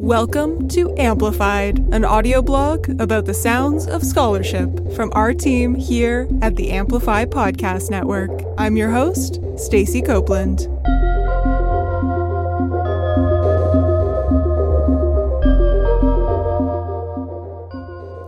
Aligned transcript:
Welcome 0.00 0.66
to 0.68 0.96
Amplified, 0.96 1.78
an 1.92 2.06
audio 2.06 2.40
blog 2.40 2.88
about 2.98 3.26
the 3.26 3.34
sounds 3.34 3.86
of 3.86 4.02
scholarship 4.02 4.70
from 4.94 5.12
our 5.12 5.34
team 5.34 5.74
here 5.74 6.26
at 6.40 6.56
the 6.56 6.70
Amplify 6.70 7.26
Podcast 7.26 7.90
Network. 7.90 8.30
I'm 8.56 8.78
your 8.78 8.90
host, 8.90 9.40
Stacy 9.56 10.00
Copeland. 10.00 10.60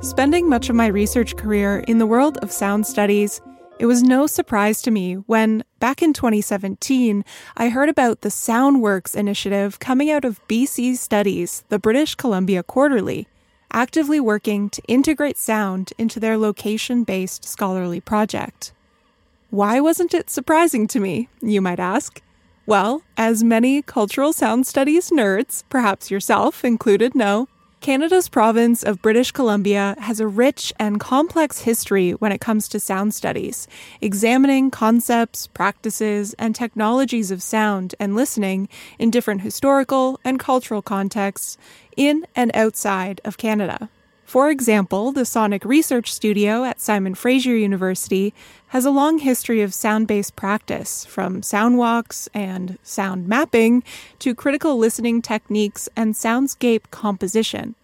Spending 0.04 0.50
much 0.50 0.68
of 0.68 0.76
my 0.76 0.88
research 0.88 1.36
career 1.36 1.78
in 1.88 1.96
the 1.96 2.06
world 2.06 2.36
of 2.42 2.52
sound 2.52 2.86
studies, 2.86 3.40
it 3.78 3.86
was 3.86 4.02
no 4.02 4.26
surprise 4.26 4.82
to 4.82 4.90
me 4.90 5.14
when, 5.14 5.64
back 5.82 6.00
in 6.00 6.12
2017, 6.12 7.24
I 7.56 7.68
heard 7.68 7.88
about 7.88 8.20
the 8.20 8.28
Soundworks 8.28 9.16
initiative 9.16 9.80
coming 9.80 10.12
out 10.12 10.24
of 10.24 10.40
BC 10.46 10.96
Studies, 10.96 11.64
the 11.70 11.78
British 11.80 12.14
Columbia 12.14 12.62
Quarterly, 12.62 13.26
actively 13.72 14.20
working 14.20 14.70
to 14.70 14.82
integrate 14.86 15.36
sound 15.36 15.92
into 15.98 16.20
their 16.20 16.38
location 16.38 17.02
based 17.02 17.44
scholarly 17.44 17.98
project. 17.98 18.72
Why 19.50 19.80
wasn't 19.80 20.14
it 20.14 20.30
surprising 20.30 20.86
to 20.86 21.00
me, 21.00 21.28
you 21.40 21.60
might 21.60 21.80
ask? 21.80 22.22
Well, 22.64 23.02
as 23.16 23.42
many 23.42 23.82
cultural 23.82 24.32
sound 24.32 24.68
studies 24.68 25.10
nerds, 25.10 25.64
perhaps 25.68 26.12
yourself 26.12 26.64
included, 26.64 27.16
know, 27.16 27.48
Canada's 27.82 28.28
province 28.28 28.84
of 28.84 29.02
British 29.02 29.32
Columbia 29.32 29.96
has 29.98 30.20
a 30.20 30.26
rich 30.28 30.72
and 30.78 31.00
complex 31.00 31.62
history 31.62 32.12
when 32.12 32.30
it 32.30 32.40
comes 32.40 32.68
to 32.68 32.78
sound 32.78 33.12
studies, 33.12 33.66
examining 34.00 34.70
concepts, 34.70 35.48
practices, 35.48 36.32
and 36.38 36.54
technologies 36.54 37.32
of 37.32 37.42
sound 37.42 37.96
and 37.98 38.14
listening 38.14 38.68
in 39.00 39.10
different 39.10 39.40
historical 39.40 40.20
and 40.24 40.38
cultural 40.38 40.80
contexts 40.80 41.58
in 41.96 42.24
and 42.36 42.52
outside 42.54 43.20
of 43.24 43.36
Canada. 43.36 43.90
For 44.32 44.48
example, 44.48 45.12
the 45.12 45.26
Sonic 45.26 45.62
Research 45.62 46.10
Studio 46.10 46.64
at 46.64 46.80
Simon 46.80 47.14
Fraser 47.14 47.54
University 47.54 48.32
has 48.68 48.86
a 48.86 48.90
long 48.90 49.18
history 49.18 49.60
of 49.60 49.74
sound 49.74 50.06
based 50.06 50.36
practice, 50.36 51.04
from 51.04 51.42
sound 51.42 51.76
walks 51.76 52.30
and 52.32 52.78
sound 52.82 53.28
mapping 53.28 53.84
to 54.20 54.34
critical 54.34 54.78
listening 54.78 55.20
techniques 55.20 55.86
and 55.94 56.14
soundscape 56.14 56.84
composition. 56.90 57.74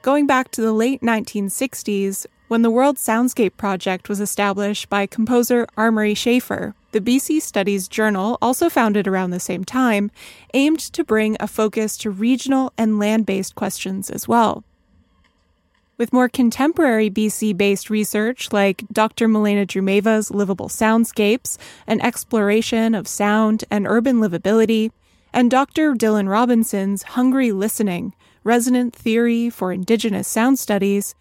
Going 0.00 0.26
back 0.26 0.50
to 0.52 0.62
the 0.62 0.72
late 0.72 1.02
1960s, 1.02 2.24
when 2.48 2.62
the 2.62 2.70
World 2.70 2.96
Soundscape 2.96 3.58
Project 3.58 4.08
was 4.08 4.18
established 4.18 4.88
by 4.88 5.04
composer 5.04 5.66
R. 5.76 5.92
Murray 5.92 6.14
Schafer, 6.14 6.72
the 6.92 7.02
BC 7.02 7.42
Studies 7.42 7.86
Journal, 7.86 8.38
also 8.40 8.70
founded 8.70 9.06
around 9.06 9.28
the 9.28 9.40
same 9.40 9.62
time, 9.62 10.10
aimed 10.54 10.80
to 10.80 11.04
bring 11.04 11.36
a 11.38 11.46
focus 11.46 11.98
to 11.98 12.10
regional 12.10 12.72
and 12.78 12.98
land 12.98 13.26
based 13.26 13.54
questions 13.54 14.08
as 14.08 14.26
well. 14.26 14.64
With 16.00 16.14
more 16.14 16.30
contemporary 16.30 17.10
BC 17.10 17.54
based 17.58 17.90
research 17.90 18.54
like 18.54 18.84
Dr. 18.90 19.28
Milena 19.28 19.66
Droumeva's 19.66 20.30
Livable 20.30 20.70
Soundscapes, 20.70 21.58
an 21.86 22.00
exploration 22.00 22.94
of 22.94 23.06
sound 23.06 23.66
and 23.70 23.86
urban 23.86 24.16
livability, 24.16 24.92
and 25.34 25.50
Dr. 25.50 25.92
Dylan 25.92 26.26
Robinson's 26.26 27.02
Hungry 27.02 27.52
Listening, 27.52 28.14
Resonant 28.44 28.96
Theory 28.96 29.50
for 29.50 29.74
Indigenous 29.74 30.26
Sound 30.26 30.58
Studies, 30.58 31.14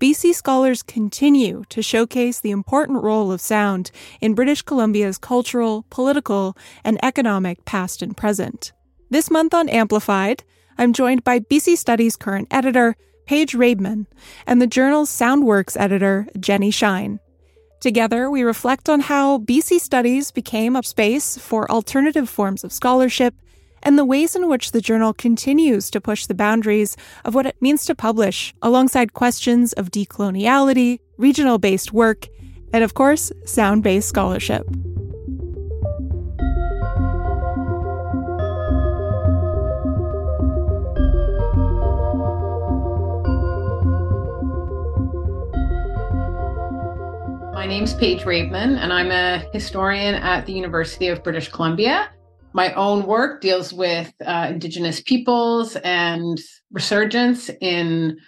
BC 0.00 0.34
scholars 0.34 0.82
continue 0.82 1.64
to 1.70 1.80
showcase 1.80 2.38
the 2.38 2.50
important 2.50 3.02
role 3.02 3.32
of 3.32 3.40
sound 3.40 3.90
in 4.20 4.34
British 4.34 4.60
Columbia's 4.60 5.16
cultural, 5.16 5.86
political, 5.88 6.54
and 6.84 7.02
economic 7.02 7.64
past 7.64 8.02
and 8.02 8.14
present. 8.14 8.72
This 9.08 9.30
month 9.30 9.54
on 9.54 9.70
Amplified, 9.70 10.44
I'm 10.76 10.92
joined 10.92 11.24
by 11.24 11.40
BC 11.40 11.78
Studies 11.78 12.16
current 12.16 12.48
editor, 12.50 12.96
Paige 13.26 13.52
Raibmon, 13.54 14.06
and 14.46 14.62
the 14.62 14.66
journal's 14.66 15.10
Soundworks 15.10 15.76
editor, 15.78 16.26
Jenni 16.38 16.72
Schine. 16.72 17.20
Together, 17.80 18.30
we 18.30 18.42
reflect 18.42 18.88
on 18.88 19.00
how 19.00 19.38
BC 19.38 19.78
Studies 19.80 20.30
became 20.30 20.76
a 20.76 20.82
space 20.82 21.36
for 21.36 21.70
alternative 21.70 22.28
forms 22.28 22.64
of 22.64 22.72
scholarship 22.72 23.34
and 23.82 23.98
the 23.98 24.04
ways 24.04 24.34
in 24.34 24.48
which 24.48 24.72
the 24.72 24.80
journal 24.80 25.12
continues 25.12 25.90
to 25.90 26.00
push 26.00 26.26
the 26.26 26.34
boundaries 26.34 26.96
of 27.24 27.34
what 27.34 27.46
it 27.46 27.60
means 27.60 27.84
to 27.84 27.94
publish, 27.94 28.54
alongside 28.62 29.12
questions 29.12 29.72
of 29.74 29.90
decoloniality, 29.90 30.98
regional 31.18 31.58
based 31.58 31.92
work, 31.92 32.26
and 32.72 32.82
of 32.82 32.94
course, 32.94 33.30
sound 33.44 33.82
based 33.82 34.08
scholarship. 34.08 34.66
My 47.56 47.64
name's 47.64 47.94
Paige 47.94 48.24
Raibmon, 48.24 48.76
and 48.76 48.92
I'm 48.92 49.10
a 49.10 49.38
historian 49.54 50.14
at 50.14 50.44
the 50.44 50.52
University 50.52 51.08
of 51.08 51.24
British 51.24 51.48
Columbia. 51.48 52.10
My 52.52 52.74
own 52.74 53.06
work 53.06 53.40
deals 53.40 53.72
with 53.72 54.12
uh, 54.26 54.48
Indigenous 54.50 55.00
peoples 55.00 55.74
and 55.76 56.38
resurgence 56.70 57.48
in 57.62 58.18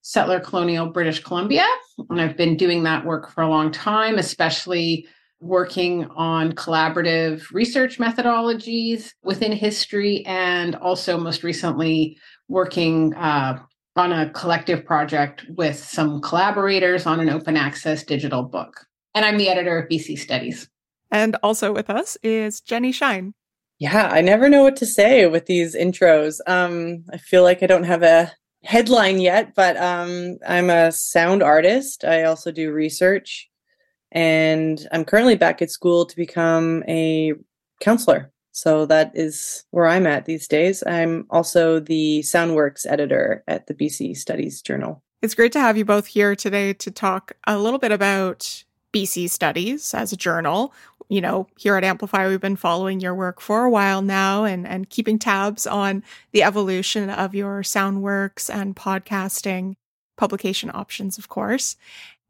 settler 0.00 0.40
colonial 0.40 0.86
British 0.86 1.22
Columbia. 1.22 1.66
And 2.08 2.22
I've 2.22 2.38
been 2.38 2.56
doing 2.56 2.82
that 2.84 3.04
work 3.04 3.30
for 3.30 3.42
a 3.42 3.50
long 3.50 3.70
time, 3.70 4.16
especially 4.16 5.06
working 5.40 6.06
on 6.16 6.52
collaborative 6.52 7.52
research 7.52 7.98
methodologies 7.98 9.12
within 9.22 9.52
history, 9.52 10.24
and 10.24 10.74
also 10.76 11.18
most 11.18 11.42
recently 11.42 12.16
working 12.48 13.12
uh, 13.12 13.58
on 13.96 14.12
a 14.12 14.30
collective 14.30 14.84
project 14.84 15.44
with 15.56 15.76
some 15.76 16.20
collaborators 16.20 17.06
on 17.06 17.20
an 17.20 17.28
open 17.28 17.56
access 17.56 18.04
digital 18.04 18.42
book. 18.42 18.86
And 19.14 19.24
I'm 19.24 19.38
the 19.38 19.48
editor 19.48 19.78
of 19.78 19.88
BC 19.88 20.18
Studies. 20.18 20.68
And 21.10 21.36
also 21.42 21.72
with 21.72 21.90
us 21.90 22.16
is 22.22 22.60
Jenni 22.60 22.94
Schine. 22.94 23.34
Yeah, 23.78 24.08
I 24.12 24.20
never 24.20 24.48
know 24.48 24.62
what 24.62 24.76
to 24.76 24.86
say 24.86 25.26
with 25.26 25.46
these 25.46 25.74
intros. 25.74 26.38
Um, 26.46 27.04
I 27.12 27.16
feel 27.16 27.42
like 27.42 27.62
I 27.62 27.66
don't 27.66 27.84
have 27.84 28.02
a 28.02 28.30
headline 28.62 29.20
yet, 29.20 29.54
but 29.54 29.76
um, 29.78 30.36
I'm 30.46 30.70
a 30.70 30.92
sound 30.92 31.42
artist. 31.42 32.04
I 32.04 32.24
also 32.24 32.52
do 32.52 32.72
research, 32.72 33.48
and 34.12 34.86
I'm 34.92 35.06
currently 35.06 35.34
back 35.34 35.62
at 35.62 35.70
school 35.70 36.04
to 36.04 36.14
become 36.14 36.84
a 36.86 37.32
counselor. 37.80 38.30
So 38.52 38.86
that 38.86 39.12
is 39.14 39.64
where 39.70 39.86
I'm 39.86 40.06
at 40.06 40.24
these 40.24 40.48
days. 40.48 40.82
I'm 40.86 41.26
also 41.30 41.80
the 41.80 42.20
Soundworks 42.20 42.86
editor 42.86 43.44
at 43.46 43.66
the 43.66 43.74
BC 43.74 44.16
Studies 44.16 44.60
Journal. 44.60 45.02
It's 45.22 45.34
great 45.34 45.52
to 45.52 45.60
have 45.60 45.76
you 45.76 45.84
both 45.84 46.06
here 46.06 46.34
today 46.34 46.72
to 46.74 46.90
talk 46.90 47.32
a 47.46 47.58
little 47.58 47.78
bit 47.78 47.92
about 47.92 48.64
BC 48.92 49.30
Studies 49.30 49.94
as 49.94 50.12
a 50.12 50.16
journal. 50.16 50.72
You 51.08 51.20
know, 51.20 51.48
here 51.58 51.76
at 51.76 51.84
Amplify, 51.84 52.28
we've 52.28 52.40
been 52.40 52.56
following 52.56 53.00
your 53.00 53.14
work 53.14 53.40
for 53.40 53.64
a 53.64 53.70
while 53.70 54.00
now 54.00 54.44
and, 54.44 54.66
and 54.66 54.88
keeping 54.88 55.18
tabs 55.18 55.66
on 55.66 56.02
the 56.32 56.42
evolution 56.42 57.10
of 57.10 57.34
your 57.34 57.62
Soundworks 57.62 58.52
and 58.52 58.76
podcasting 58.76 59.74
publication 60.16 60.70
options, 60.72 61.18
of 61.18 61.28
course. 61.28 61.76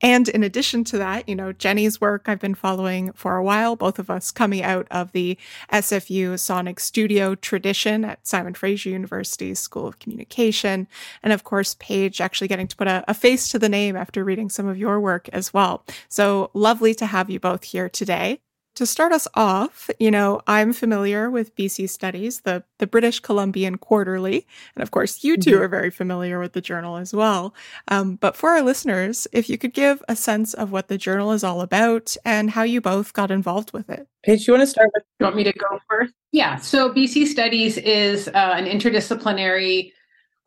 And 0.03 0.29
in 0.29 0.43
addition 0.43 0.85
to 0.85 0.99
that, 0.99 1.29
you 1.29 1.37
know, 1.37 1.53
Jenni's 1.53 2.01
work 2.01 2.25
I've 2.27 2.41
been 2.41 2.55
following 2.55 3.13
for 3.13 3.37
a 3.37 3.43
while, 3.43 3.77
both 3.77 3.99
of 3.99 4.11
us 4.11 4.31
coming 4.31 4.63
out 4.63 4.87
of 4.91 5.13
the 5.13 5.37
SFU 5.73 6.39
Sonic 6.39 6.81
Studio 6.81 7.35
tradition 7.35 8.05
at 8.05 8.27
Simon 8.27 8.55
Fraser 8.55 8.91
University's 8.91 9.59
School 9.59 9.87
of 9.87 9.99
Communication. 9.99 10.89
And 11.23 11.33
of 11.33 11.45
course, 11.45 11.77
Paige 11.79 12.21
actually 12.21 12.49
getting 12.49 12.69
to 12.69 12.77
put 12.77 12.89
a, 12.89 13.05
a 13.09 13.15
face 13.15 13.49
to 13.49 13.59
the 13.59 13.69
name 13.69 13.97
after 13.97 14.25
reading 14.25 14.49
some 14.49 14.67
of 14.67 14.79
your 14.79 15.01
work 15.01 15.29
as 15.33 15.53
well. 15.53 15.85
So 16.09 16.51
lovely 16.55 16.95
to 16.95 17.07
have 17.07 17.29
you 17.29 17.39
both 17.39 17.65
here 17.65 17.89
today 17.89 18.41
to 18.81 18.87
start 18.87 19.13
us 19.13 19.29
off, 19.35 19.91
you 19.99 20.11
know, 20.11 20.41
I'm 20.47 20.73
familiar 20.73 21.31
with 21.31 21.55
BC 21.55 21.87
Studies, 21.91 22.41
the, 22.41 22.65
the 22.79 22.87
British 22.87 23.21
Columbian 23.21 23.77
Quarterly. 23.77 24.47
And 24.75 24.83
of 24.83 24.91
course, 24.91 25.23
you 25.23 25.37
2 25.37 25.51
mm-hmm. 25.51 25.63
are 25.63 25.69
very 25.69 25.91
familiar 25.91 26.41
with 26.41 26.55
the 26.55 26.63
journal 26.63 26.97
as 26.97 27.13
well. 27.13 27.55
Um, 27.89 28.17
but 28.17 28.37
for 28.37 28.49
our 28.49 28.63
listeners, 28.63 29.29
if 29.33 29.51
you 29.51 29.59
could 29.59 29.75
give 29.75 30.03
a 30.09 30.17
sense 30.17 30.55
of 30.55 30.73
what 30.73 30.89
the 30.89 30.97
journal 30.97 31.33
is 31.33 31.45
all 31.45 31.61
about 31.61 32.17
and 32.25 32.49
how 32.49 32.63
you 32.63 32.81
both 32.81 33.13
got 33.13 33.31
involved 33.31 33.75
with 33.75 33.91
it. 33.91 34.09
Paige, 34.23 34.47
you 34.49 34.55
want 34.55 34.63
to 34.63 34.67
start 34.67 34.89
with? 34.95 35.05
You 35.19 35.25
want 35.25 35.37
me 35.37 35.45
to 35.45 35.53
go 35.53 35.79
first? 35.87 36.15
Yeah. 36.33 36.57
So 36.57 36.91
BC 36.91 37.27
Studies 37.27 37.77
is 37.77 38.29
uh, 38.29 38.33
an 38.33 38.65
interdisciplinary 38.65 39.93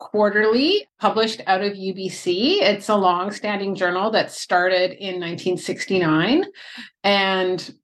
quarterly 0.00 0.88
published 0.98 1.40
out 1.46 1.62
of 1.62 1.74
UBC. 1.74 2.62
It's 2.62 2.88
a 2.88 2.96
long-standing 2.96 3.76
journal 3.76 4.10
that 4.10 4.32
started 4.32 4.90
in 4.98 5.20
1969 5.20 6.46
and 7.04 7.74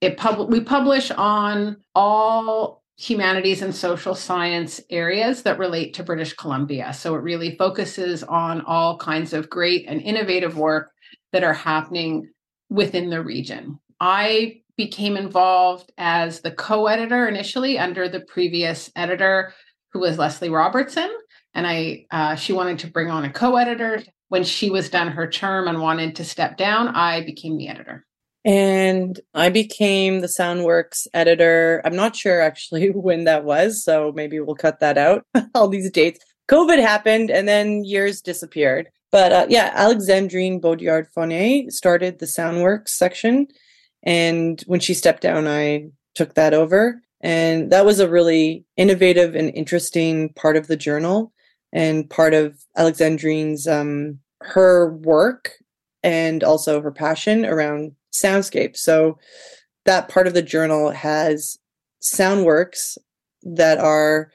it 0.00 0.16
pub- 0.16 0.50
we 0.50 0.60
publish 0.60 1.10
on 1.10 1.76
all 1.94 2.82
humanities 2.96 3.62
and 3.62 3.74
social 3.74 4.14
science 4.14 4.80
areas 4.90 5.42
that 5.42 5.58
relate 5.58 5.94
to 5.94 6.02
British 6.02 6.34
Columbia. 6.34 6.92
So 6.92 7.14
it 7.14 7.22
really 7.22 7.56
focuses 7.56 8.22
on 8.22 8.60
all 8.62 8.98
kinds 8.98 9.32
of 9.32 9.48
great 9.48 9.86
and 9.88 10.02
innovative 10.02 10.58
work 10.58 10.90
that 11.32 11.44
are 11.44 11.54
happening 11.54 12.30
within 12.68 13.08
the 13.08 13.22
region. 13.22 13.78
I 14.00 14.60
became 14.76 15.16
involved 15.16 15.92
as 15.98 16.40
the 16.40 16.50
co 16.50 16.86
editor 16.86 17.26
initially 17.26 17.78
under 17.78 18.08
the 18.08 18.20
previous 18.20 18.90
editor, 18.96 19.54
who 19.92 20.00
was 20.00 20.18
Leslie 20.18 20.50
Robertson. 20.50 21.10
And 21.54 21.66
I, 21.66 22.06
uh, 22.10 22.36
she 22.36 22.52
wanted 22.52 22.78
to 22.80 22.86
bring 22.90 23.10
on 23.10 23.24
a 23.24 23.32
co-editor. 23.32 24.02
When 24.28 24.44
she 24.44 24.70
was 24.70 24.90
done 24.90 25.08
her 25.08 25.28
term 25.28 25.66
and 25.66 25.80
wanted 25.80 26.14
to 26.16 26.24
step 26.24 26.56
down, 26.56 26.88
I 26.88 27.24
became 27.24 27.56
the 27.56 27.68
editor. 27.68 28.06
And 28.44 29.20
I 29.34 29.50
became 29.50 30.20
the 30.20 30.26
Soundworks 30.26 31.06
editor. 31.12 31.82
I'm 31.84 31.96
not 31.96 32.16
sure 32.16 32.40
actually 32.40 32.90
when 32.94 33.24
that 33.24 33.44
was, 33.44 33.84
so 33.84 34.12
maybe 34.14 34.40
we'll 34.40 34.56
cut 34.56 34.80
that 34.80 34.98
out. 34.98 35.26
All 35.54 35.68
these 35.68 35.90
dates. 35.90 36.24
COVID 36.50 36.80
happened 36.80 37.30
and 37.30 37.46
then 37.46 37.84
years 37.84 38.20
disappeared. 38.20 38.88
But 39.12 39.32
uh, 39.32 39.46
yeah, 39.48 39.72
Alexandrine 39.74 40.60
Boudreault 40.60 41.12
Fournier 41.12 41.70
started 41.70 42.18
the 42.18 42.26
Soundworks 42.26 42.90
section. 42.90 43.48
And 44.02 44.60
when 44.66 44.80
she 44.80 44.94
stepped 44.94 45.22
down, 45.22 45.46
I 45.46 45.90
took 46.14 46.34
that 46.34 46.54
over. 46.54 47.02
And 47.20 47.70
that 47.70 47.84
was 47.84 48.00
a 48.00 48.08
really 48.08 48.64
innovative 48.76 49.34
and 49.34 49.54
interesting 49.54 50.30
part 50.30 50.56
of 50.56 50.68
the 50.68 50.76
journal 50.76 51.32
and 51.72 52.08
part 52.08 52.34
of 52.34 52.64
Alexandrine's 52.76 53.68
um, 53.68 54.18
her 54.40 54.92
work 54.94 55.52
and 56.02 56.42
also 56.42 56.80
her 56.80 56.90
passion 56.90 57.44
around 57.44 57.92
soundscape. 58.12 58.76
So 58.76 59.18
that 59.84 60.08
part 60.08 60.26
of 60.26 60.34
the 60.34 60.42
journal 60.42 60.90
has 60.90 61.58
sound 62.00 62.44
works 62.44 62.98
that 63.42 63.78
are 63.78 64.30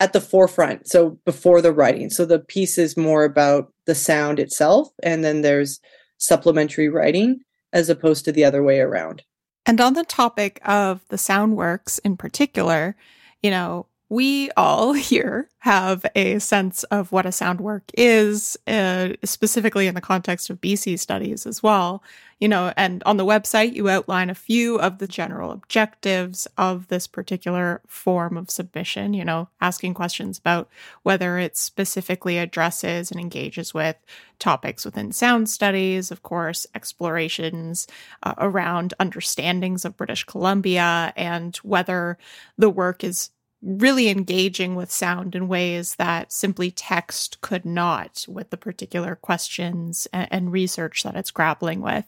at 0.00 0.12
the 0.12 0.20
forefront. 0.20 0.88
So 0.88 1.18
before 1.24 1.60
the 1.62 1.72
writing. 1.72 2.10
So 2.10 2.24
the 2.24 2.40
piece 2.40 2.78
is 2.78 2.96
more 2.96 3.24
about 3.24 3.72
the 3.86 3.94
sound 3.94 4.38
itself, 4.38 4.88
and 5.02 5.24
then 5.24 5.42
there's 5.42 5.80
supplementary 6.18 6.88
writing 6.88 7.40
as 7.72 7.88
opposed 7.88 8.24
to 8.24 8.32
the 8.32 8.44
other 8.44 8.62
way 8.62 8.80
around. 8.80 9.22
And 9.66 9.80
on 9.80 9.94
the 9.94 10.04
topic 10.04 10.60
of 10.64 11.00
the 11.08 11.18
sound 11.18 11.56
works 11.56 11.98
in 11.98 12.16
particular, 12.16 12.96
you 13.42 13.50
know, 13.50 13.86
we 14.14 14.48
all 14.56 14.92
here 15.10 15.48
have 15.58 16.06
a 16.14 16.38
sense 16.38 16.84
of 16.84 17.10
what 17.10 17.26
a 17.26 17.32
sound 17.32 17.60
work 17.60 17.82
is, 17.94 18.56
uh, 18.66 19.08
specifically 19.24 19.86
in 19.86 19.94
the 19.94 20.00
context 20.00 20.50
of 20.50 20.60
BC 20.60 20.98
studies 20.98 21.46
as 21.46 21.62
well. 21.62 22.02
You 22.38 22.48
know, 22.48 22.72
and 22.76 23.02
on 23.04 23.16
the 23.16 23.24
website, 23.24 23.74
you 23.74 23.88
outline 23.88 24.28
a 24.28 24.34
few 24.34 24.78
of 24.78 24.98
the 24.98 25.06
general 25.06 25.50
objectives 25.50 26.46
of 26.58 26.88
this 26.88 27.06
particular 27.06 27.80
form 27.86 28.36
of 28.36 28.50
submission, 28.50 29.14
you 29.14 29.24
know, 29.24 29.48
asking 29.60 29.94
questions 29.94 30.36
about 30.38 30.68
whether 31.04 31.38
it 31.38 31.56
specifically 31.56 32.36
addresses 32.36 33.10
and 33.10 33.18
engages 33.18 33.72
with 33.72 33.96
topics 34.38 34.84
within 34.84 35.12
sound 35.12 35.48
studies, 35.48 36.10
of 36.10 36.22
course, 36.22 36.66
explorations 36.74 37.86
uh, 38.24 38.34
around 38.36 38.92
understandings 39.00 39.84
of 39.84 39.96
British 39.96 40.24
Columbia, 40.24 41.12
and 41.16 41.56
whether 41.58 42.18
the 42.58 42.68
work 42.68 43.02
is 43.02 43.30
really 43.64 44.08
engaging 44.08 44.74
with 44.74 44.90
sound 44.90 45.34
in 45.34 45.48
ways 45.48 45.94
that 45.96 46.32
simply 46.32 46.70
text 46.70 47.40
could 47.40 47.64
not 47.64 48.24
with 48.28 48.50
the 48.50 48.56
particular 48.56 49.16
questions 49.16 50.06
and, 50.12 50.28
and 50.30 50.52
research 50.52 51.02
that 51.02 51.16
it's 51.16 51.30
grappling 51.30 51.80
with. 51.80 52.04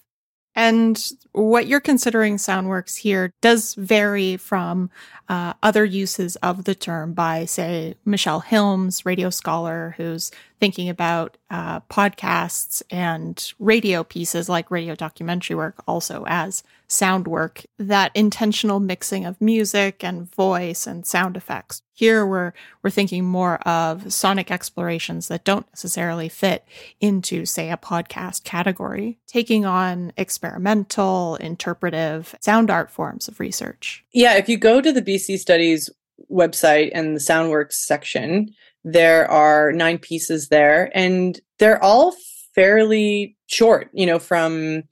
And 0.59 1.13
what 1.33 1.67
you're 1.67 1.81
considering 1.81 2.37
Soundworks 2.37 2.97
here 2.97 3.31
does 3.43 3.75
vary 3.75 4.39
from 4.39 4.91
uh, 5.29 5.53
other 5.63 5.85
uses 5.85 6.37
of 6.37 6.65
the 6.65 6.75
term 6.75 7.13
by, 7.13 7.45
say, 7.45 7.97
Michele 8.07 8.41
Hilmes, 8.41 9.05
radio 9.05 9.29
scholar, 9.29 9.95
who's 9.99 10.31
thinking 10.59 10.89
about 10.89 11.37
uh, 11.51 11.81
podcasts 11.81 12.83
and 12.91 13.53
radio 13.59 14.03
pieces 14.03 14.49
like 14.49 14.71
radio 14.71 14.95
documentary 14.95 15.57
work 15.57 15.83
also 15.87 16.25
as 16.27 16.63
sound 16.89 17.27
work, 17.27 17.65
that 17.79 18.13
intentional 18.15 18.81
mixing 18.81 19.25
of 19.25 19.41
music 19.41 20.05
and 20.05 20.33
voice 20.33 20.87
and 20.87 21.07
sound 21.07 21.37
effects. 21.37 21.83
Here 21.93 22.27
we're 22.27 22.53
we're 22.83 22.91
thinking 22.91 23.25
more 23.25 23.57
of 23.67 24.13
sonic 24.13 24.51
explorations 24.51 25.29
that 25.29 25.45
don't 25.45 25.67
necessarily 25.73 26.29
fit 26.29 26.65
into, 27.01 27.47
say, 27.47 27.71
a 27.71 27.77
podcast 27.77 28.45
category, 28.45 29.19
taking 29.27 29.65
on 29.65 30.13
experimental, 30.17 31.37
interpretive 31.37 32.35
sound 32.41 32.71
art 32.71 32.91
forms 32.91 33.29
of 33.29 33.41
research. 33.41 34.05
Yeah, 34.13 34.37
if 34.37 34.49
you 34.49 34.57
go 34.59 34.81
to 34.81 34.93
the 34.93 35.03
BC 35.03 35.39
Studies 35.39 35.91
website 36.31 36.91
and 36.95 37.17
the 37.17 37.21
Soundworks 37.21 37.75
section, 37.75 38.55
there 38.85 39.29
are 39.31 39.73
nine 39.73 39.99
pieces 39.99 40.49
there, 40.49 40.91
and 40.95 41.41
they're 41.59 41.83
all 41.83 42.15
fairly 42.55 43.37
short, 43.47 43.91
you 43.93 44.07
know, 44.07 44.19
from 44.19 44.85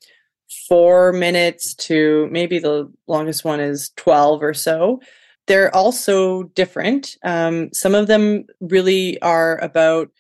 four 0.69 1.13
minutes 1.13 1.75
to 1.75 2.29
maybe 2.31 2.59
the 2.59 2.91
longest 3.07 3.45
one 3.45 3.61
is 3.61 3.91
12 3.97 4.43
or 4.43 4.55
so. 4.55 5.01
They're 5.47 5.75
also 5.75 6.45
different. 6.55 7.17
Um, 7.25 7.71
some 7.73 7.95
of 7.95 8.07
them 8.07 8.45
really 8.61 9.21
are 9.21 9.59
about 9.59 10.11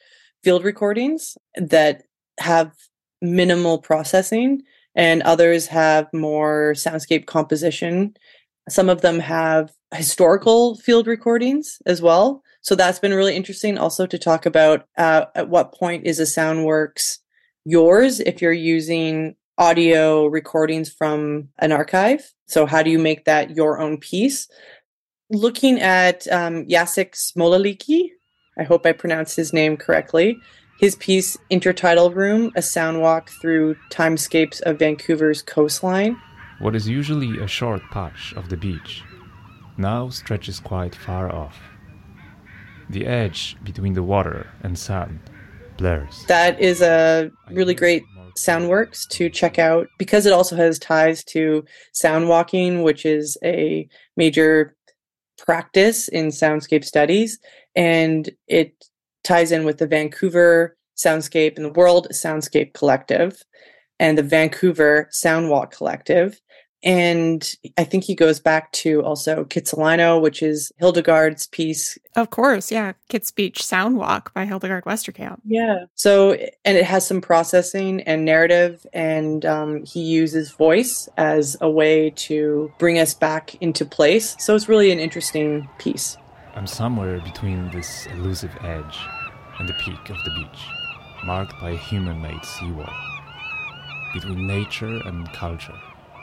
field 0.43 0.65
recordings 0.65 1.37
that 1.57 2.03
have 2.39 2.73
minimal 3.23 3.79
processing, 3.79 4.63
and 4.95 5.23
others 5.23 5.67
have 5.69 6.07
more 6.13 6.75
soundscape 6.77 7.27
composition. 7.27 8.15
Some 8.69 8.89
of 8.89 9.01
them 9.01 9.19
have 9.21 9.73
historical 9.95 10.77
field 10.77 11.07
recordings 11.07 11.79
as 11.87 12.03
well. 12.03 12.43
So 12.61 12.75
that's 12.75 12.99
been 12.99 13.15
really 13.15 13.37
interesting 13.37 13.79
also 13.79 14.07
to 14.07 14.19
talk 14.19 14.47
about 14.47 14.87
uh, 14.97 15.27
at 15.35 15.49
what 15.49 15.75
point 15.75 16.07
is 16.07 16.19
a 16.19 16.23
Soundworks 16.23 17.19
yours 17.65 18.21
if 18.21 18.43
you're 18.43 18.53
using 18.53 19.37
audio 19.59 20.27
recordings 20.27 20.93
from 20.93 21.49
an 21.59 21.73
archive. 21.73 22.33
So 22.47 22.67
how 22.67 22.83
do 22.83 22.91
you 22.91 22.99
make 22.99 23.25
that 23.25 23.57
your 23.57 23.81
own 23.81 23.99
piece? 23.99 24.49
Looking 25.31 25.81
at 25.81 26.27
um, 26.29 26.67
Jacek 26.67 27.13
Smolicki, 27.13 28.11
I 28.59 28.63
hope 28.63 28.87
I 28.87 28.93
pronounced 28.93 29.37
his 29.37 29.53
name 29.53 29.77
correctly. 29.77 30.39
His 30.79 30.97
piece, 30.97 31.37
Intertidal 31.51 32.15
Room, 32.15 32.51
a 32.57 32.63
sound 32.63 33.01
walk 33.01 33.31
through 33.41 33.77
timescapes 33.91 34.61
of 34.63 34.79
Vancouver's 34.79 35.41
coastline. 35.41 36.21
What 36.59 36.75
is 36.75 36.89
usually 36.89 37.39
a 37.39 37.47
short 37.47 37.83
patch 37.91 38.35
of 38.37 38.49
the 38.49 38.57
beach 38.57 39.03
now 39.77 40.09
stretches 40.09 40.61
quite 40.61 40.95
far 40.95 41.35
off. 41.35 41.59
The 42.89 43.07
edge 43.07 43.57
between 43.65 43.95
the 43.95 44.03
water 44.03 44.47
and 44.63 44.79
sand 44.79 45.19
blurs. 45.77 46.25
That 46.29 46.61
is 46.61 46.81
a 46.81 47.31
really 47.51 47.75
great 47.75 48.05
Soundworks 48.37 49.09
to 49.11 49.29
check 49.31 49.59
out 49.59 49.89
because 49.99 50.27
it 50.27 50.33
also 50.33 50.57
has 50.57 50.79
ties 50.79 51.25
to 51.25 51.65
sound 51.93 52.29
walking, 52.29 52.83
which 52.83 53.07
is 53.07 53.39
a 53.45 53.89
major 54.17 54.77
practice 55.39 56.09
in 56.09 56.29
soundscape 56.29 56.85
studies. 56.85 57.39
And 57.75 58.31
it 58.47 58.75
ties 59.25 59.53
in 59.53 59.65
with 59.65 59.79
the 59.79 59.87
Vancouver 59.87 60.77
Soundscape 60.97 61.57
and 61.57 61.65
the 61.65 61.73
World 61.73 62.09
Soundscape 62.13 62.75
Collective 62.75 63.43
and 63.99 64.19
the 64.19 64.23
Vancouver 64.23 65.09
Soundwalk 65.13 65.71
Collective. 65.71 66.41
And 66.85 67.57
I 67.79 67.85
think 67.85 68.05
he 68.05 68.15
goes 68.15 68.39
back 68.39 68.71
to 68.73 69.03
also 69.03 69.45
Kitsilano, 69.45 70.21
which 70.21 70.43
is 70.43 70.71
Hildegard's 70.77 71.47
piece. 71.47 71.99
Of 72.15 72.29
course, 72.29 72.71
yeah. 72.71 72.93
Kit's 73.09 73.31
Beach 73.31 73.61
Soundwalk 73.61 74.35
by 74.35 74.45
Hildegard 74.45 74.85
Westerkamp. 74.85 75.41
Yeah. 75.47 75.87
So, 75.95 76.33
and 76.33 76.77
it 76.77 76.85
has 76.85 77.07
some 77.07 77.23
processing 77.23 78.03
and 78.03 78.27
narrative, 78.27 78.87
and 78.93 79.47
um, 79.47 79.83
he 79.85 80.03
uses 80.03 80.51
voice 80.51 81.09
as 81.17 81.57
a 81.63 81.71
way 81.71 82.11
to 82.11 82.71
bring 82.79 82.99
us 82.99 83.15
back 83.15 83.55
into 83.63 83.87
place. 83.87 84.37
So 84.39 84.55
it's 84.55 84.69
really 84.69 84.93
an 84.93 84.99
interesting 84.99 85.67
piece. 85.79 86.19
I'm 86.55 86.67
somewhere 86.67 87.19
between 87.21 87.71
this 87.71 88.07
elusive 88.09 88.55
edge 88.63 88.99
and 89.59 89.67
the 89.67 89.75
peak 89.75 90.11
of 90.11 90.17
the 90.23 90.31
beach, 90.37 90.61
marked 91.25 91.59
by 91.63 91.71
a 91.71 91.77
human 91.77 92.21
made 92.21 92.45
seawall, 92.45 92.93
between 94.13 94.47
nature 94.47 95.01
and 95.07 95.33
culture 95.33 95.81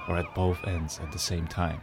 or 0.07 0.17
at 0.17 0.33
both 0.35 0.65
ends 0.65 0.99
at 0.99 1.11
the 1.11 1.19
same 1.19 1.47
time. 1.47 1.81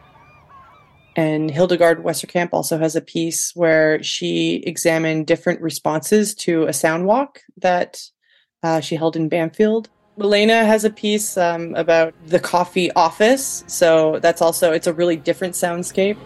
And 1.16 1.50
Hildegard 1.50 2.04
Westerkamp 2.04 2.50
also 2.52 2.78
has 2.78 2.94
a 2.94 3.00
piece 3.00 3.50
where 3.56 4.00
she 4.02 4.62
examined 4.66 5.26
different 5.26 5.60
responses 5.60 6.34
to 6.36 6.66
a 6.66 6.72
sound 6.72 7.06
walk 7.06 7.40
that 7.56 8.00
uh, 8.62 8.80
she 8.80 8.94
held 8.94 9.16
in 9.16 9.28
Bamfield. 9.28 9.88
Elena 10.20 10.64
has 10.64 10.84
a 10.84 10.90
piece 10.90 11.36
um, 11.36 11.74
about 11.74 12.14
the 12.26 12.40
coffee 12.40 12.90
office, 12.92 13.64
so 13.66 14.18
that's 14.20 14.42
also 14.42 14.72
it's 14.72 14.86
a 14.86 14.92
really 14.92 15.16
different 15.16 15.54
soundscape. 15.54 16.16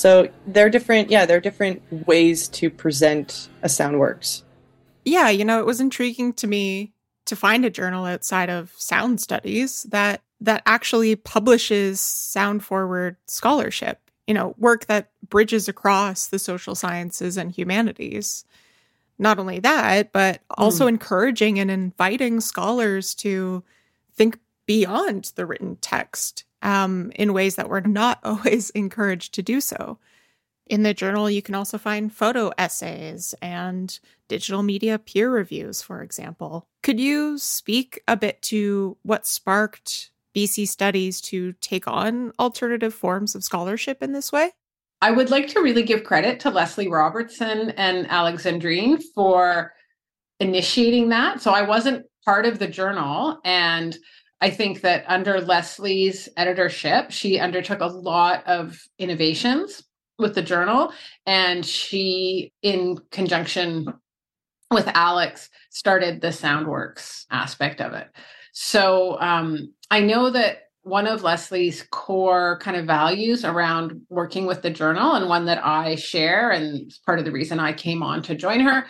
So 0.00 0.30
there 0.46 0.64
are 0.64 0.70
different. 0.70 1.10
Yeah, 1.10 1.26
they're 1.26 1.42
different 1.42 1.82
ways 2.06 2.48
to 2.48 2.70
present 2.70 3.50
a 3.60 3.68
sound 3.68 3.96
Soundworks. 3.96 4.44
Yeah, 5.04 5.28
you 5.28 5.44
know, 5.44 5.60
it 5.60 5.66
was 5.66 5.78
intriguing 5.78 6.32
to 6.34 6.46
me 6.46 6.94
to 7.26 7.36
find 7.36 7.66
a 7.66 7.70
journal 7.70 8.06
outside 8.06 8.48
of 8.48 8.72
sound 8.78 9.20
studies 9.20 9.82
that 9.90 10.22
that 10.40 10.62
actually 10.64 11.16
publishes 11.16 12.00
sound 12.00 12.64
forward 12.64 13.16
scholarship. 13.26 14.00
You 14.26 14.32
know, 14.32 14.54
work 14.56 14.86
that 14.86 15.10
bridges 15.28 15.68
across 15.68 16.28
the 16.28 16.38
social 16.38 16.74
sciences 16.74 17.36
and 17.36 17.52
humanities. 17.52 18.46
not 19.18 19.38
only 19.38 19.58
that, 19.58 20.12
but 20.12 20.40
also 20.56 20.86
mm. 20.86 20.88
encouraging 20.88 21.58
and 21.58 21.70
inviting 21.70 22.40
scholars 22.40 23.14
to 23.16 23.62
think 24.14 24.38
beyond 24.64 25.32
the 25.34 25.44
written 25.44 25.76
text 25.82 26.44
um, 26.62 27.12
in 27.14 27.32
ways 27.32 27.56
that 27.56 27.68
we're 27.68 27.80
not 27.80 28.20
always 28.24 28.70
encouraged 28.70 29.34
to 29.34 29.42
do 29.42 29.60
so. 29.60 29.98
In 30.66 30.84
the 30.84 30.94
journal, 30.94 31.28
you 31.28 31.42
can 31.42 31.56
also 31.56 31.78
find 31.78 32.12
photo 32.12 32.52
essays 32.56 33.34
and 33.42 33.98
digital 34.28 34.62
media 34.62 34.98
peer 35.00 35.28
reviews, 35.30 35.82
for 35.82 36.00
example. 36.00 36.68
Could 36.84 37.00
you 37.00 37.38
speak 37.38 38.00
a 38.06 38.16
bit 38.16 38.40
to 38.42 38.96
what 39.02 39.26
sparked 39.26 40.12
BC 40.34 40.68
Studies 40.68 41.20
to 41.22 41.54
take 41.54 41.88
on 41.88 42.32
alternative 42.38 42.94
forms 42.94 43.34
of 43.34 43.42
scholarship 43.42 44.00
in 44.00 44.12
this 44.12 44.30
way? 44.30 44.52
I 45.02 45.10
would 45.10 45.30
like 45.30 45.48
to 45.48 45.60
really 45.60 45.82
give 45.82 46.04
credit 46.04 46.38
to 46.40 46.50
Leslie 46.50 46.88
Robertson 46.88 47.70
and 47.70 48.06
Alexandrine 48.08 49.02
for 49.14 49.72
initiating 50.38 51.08
that. 51.08 51.40
So 51.40 51.52
I 51.52 51.62
wasn't 51.62 52.06
part 52.24 52.46
of 52.46 52.58
the 52.58 52.68
journal 52.68 53.40
and 53.44 53.96
I 54.40 54.50
think 54.50 54.80
that 54.80 55.04
under 55.06 55.40
Leslie's 55.40 56.28
editorship, 56.36 57.10
she 57.10 57.38
undertook 57.38 57.80
a 57.80 57.86
lot 57.86 58.46
of 58.46 58.82
innovations 58.98 59.82
with 60.18 60.34
the 60.34 60.42
journal. 60.42 60.92
And 61.26 61.64
she, 61.64 62.52
in 62.62 62.98
conjunction 63.10 63.92
with 64.70 64.88
Alex, 64.88 65.50
started 65.70 66.20
the 66.20 66.28
Soundworks 66.28 67.26
aspect 67.30 67.80
of 67.80 67.92
it. 67.92 68.08
So 68.52 69.20
um, 69.20 69.72
I 69.90 70.00
know 70.00 70.30
that 70.30 70.62
one 70.82 71.06
of 71.06 71.22
Leslie's 71.22 71.86
core 71.90 72.58
kind 72.62 72.76
of 72.76 72.86
values 72.86 73.44
around 73.44 74.00
working 74.08 74.46
with 74.46 74.62
the 74.62 74.70
journal, 74.70 75.12
and 75.12 75.28
one 75.28 75.44
that 75.44 75.64
I 75.64 75.96
share, 75.96 76.50
and 76.50 76.90
part 77.04 77.18
of 77.18 77.26
the 77.26 77.32
reason 77.32 77.60
I 77.60 77.72
came 77.74 78.02
on 78.02 78.22
to 78.22 78.34
join 78.34 78.60
her, 78.60 78.86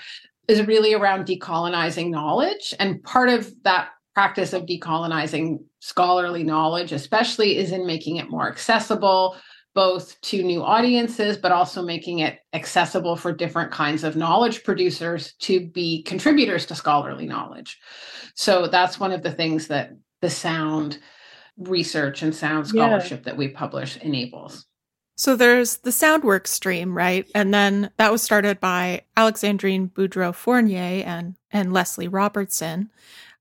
is 0.47 0.66
really 0.66 0.95
around 0.95 1.26
decolonizing 1.26 2.11
knowledge. 2.11 2.75
And 2.78 3.02
part 3.02 3.28
of 3.28 3.52
that 3.64 3.88
practice 4.14 4.52
of 4.52 4.67
decolonizing 4.67 5.64
scholarly 5.81 6.43
knowledge, 6.43 6.93
especially, 6.93 7.57
is 7.57 7.73
in 7.73 7.87
making 7.87 8.17
it 8.17 8.31
more 8.31 8.49
accessible, 8.49 9.37
both 9.75 10.21
to 10.23 10.43
new 10.43 10.62
audiences, 10.62 11.37
but 11.37 11.52
also 11.52 11.83
making 11.83 12.19
it 12.19 12.40
accessible 12.52 13.17
for 13.17 13.33
different 13.33 13.71
kinds 13.71 14.02
of 14.02 14.17
knowledge 14.17 14.64
producers 14.64 15.35
to 15.35 15.67
be 15.69 16.02
contributors 16.02 16.67
to 16.67 16.75
scholarly 16.75 17.26
knowledge. 17.26 17.79
So 18.35 18.67
that's 18.67 18.99
one 18.99 19.12
of 19.12 19.23
the 19.23 19.33
things 19.33 19.69
that 19.69 19.93
the 20.21 20.31
sound 20.31 20.99
research 21.57 22.23
and 22.23 22.35
sound 22.35 22.67
scholarship 22.67 23.21
yeah. 23.21 23.25
that 23.25 23.37
we 23.37 23.49
publish 23.49 23.97
enables. 23.99 24.67
So 25.17 25.37
there's 25.37 25.76
the 25.79 25.90
Soundworks 25.90 26.47
stream, 26.47 26.97
right? 26.97 27.31
And 27.35 27.52
then 27.52 27.90
that 27.99 28.11
was 28.11 28.23
started 28.23 28.59
by 28.59 29.02
Alexandrine 29.19 29.90
Boudreault 29.93 30.35
Fournier 30.35 31.05
and, 31.05 31.37
and 31.52 31.75
Leslie 31.75 32.09
Robertson. 32.09 32.90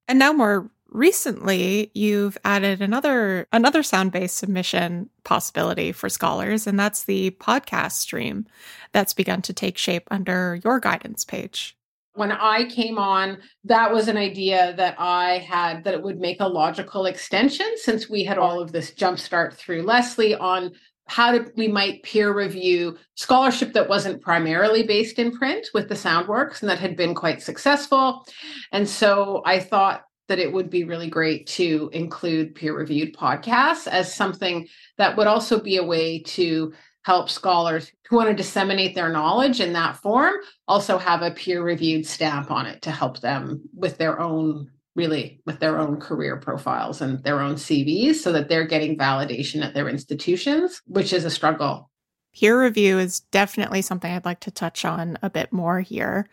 And 0.10 0.18
now 0.18 0.34
more 0.34 0.70
recently 0.92 1.92
you've 1.94 2.36
added 2.44 2.82
another 2.82 3.48
another 3.54 3.84
sound-based 3.84 4.36
submission 4.36 5.08
possibility 5.24 5.92
for 5.92 6.10
scholars 6.10 6.66
and 6.66 6.80
that's 6.80 7.04
the 7.04 7.30
podcast 7.40 7.92
stream 7.92 8.48
that's 8.92 9.14
begun 9.14 9.40
to 9.44 9.54
take 9.54 9.78
shape 9.78 10.08
under 10.10 10.60
your 10.64 10.80
guidance 10.80 11.24
Paige. 11.24 11.78
When 12.14 12.32
i 12.32 12.68
came 12.70 12.98
on 12.98 13.38
that 13.66 13.94
was 13.94 14.08
an 14.08 14.18
idea 14.18 14.74
that 14.78 14.96
i 14.98 15.38
had 15.38 15.84
that 15.84 15.94
it 15.94 16.02
would 16.02 16.20
make 16.20 16.40
a 16.40 16.48
logical 16.48 17.06
extension 17.06 17.68
since 17.76 18.10
we 18.10 18.24
had 18.24 18.40
all 18.40 18.60
of 18.60 18.72
this 18.72 18.92
jumpstart 18.92 19.54
through 19.54 19.84
leslie 19.84 20.34
on 20.34 20.72
how 21.10 21.40
we 21.56 21.68
might 21.68 22.04
peer 22.04 22.34
review 22.34 22.98
scholarship 23.16 23.74
that 23.74 23.90
wasn't 23.90 24.22
primarily 24.22 24.84
based 24.84 25.20
in 25.20 25.36
print 25.36 25.68
with 25.74 25.90
the 25.90 25.96
soundworks 25.96 26.62
and 26.62 26.70
that 26.70 26.80
had 26.80 26.96
been 26.96 27.16
quite 27.16 27.42
successful. 27.42 28.26
And 28.72 28.88
so 28.88 29.42
i 29.46 29.60
thought 29.60 30.06
that 30.28 30.40
it 30.40 30.54
would 30.54 30.70
be 30.70 30.84
really 30.84 31.10
great 31.10 31.48
to 31.48 31.90
include 31.92 32.56
peer 32.56 32.78
reviewed 32.78 33.16
podcasts 33.16 33.88
as 33.88 34.14
something 34.14 34.68
that 34.98 35.18
would 35.18 35.28
also 35.28 35.60
be 35.60 35.78
a 35.78 35.84
way 35.84 36.20
to 36.22 36.72
help 37.04 37.30
scholars 37.30 37.92
who 38.08 38.18
want 38.18 38.30
to 38.30 38.36
disseminate 38.36 38.94
their 38.94 39.10
knowledge 39.10 39.60
in 39.62 39.74
that 39.74 39.98
form 39.98 40.36
also 40.68 40.98
have 40.98 41.24
a 41.24 41.32
peer 41.32 41.64
reviewed 41.64 42.06
stamp 42.06 42.52
on 42.52 42.68
it 42.68 42.82
to 42.84 42.92
help 42.92 43.20
them 43.20 43.62
with 43.74 43.98
their 43.98 44.20
own 44.20 44.70
really 44.96 45.42
with 45.46 45.60
their 45.60 45.80
own 45.80 46.00
career 46.00 46.38
profiles 46.38 47.02
and 47.02 47.24
their 47.24 47.40
own 47.40 47.56
CVs 47.56 48.16
so 48.16 48.32
that 48.32 48.50
they're 48.50 48.68
getting 48.68 48.98
validation 48.98 49.64
at 49.64 49.74
their 49.74 49.88
institutions 49.88 50.82
which 50.88 51.14
is 51.14 51.26
a 51.26 51.30
struggle 51.30 51.90
peer 52.34 52.62
review 52.62 53.00
is 53.00 53.22
definitely 53.32 53.82
something 53.82 54.12
I'd 54.12 54.26
like 54.26 54.42
to 54.42 54.52
touch 54.52 54.86
on 54.86 55.18
a 55.22 55.30
bit 55.30 55.52
more 55.54 55.80
here 55.82 56.28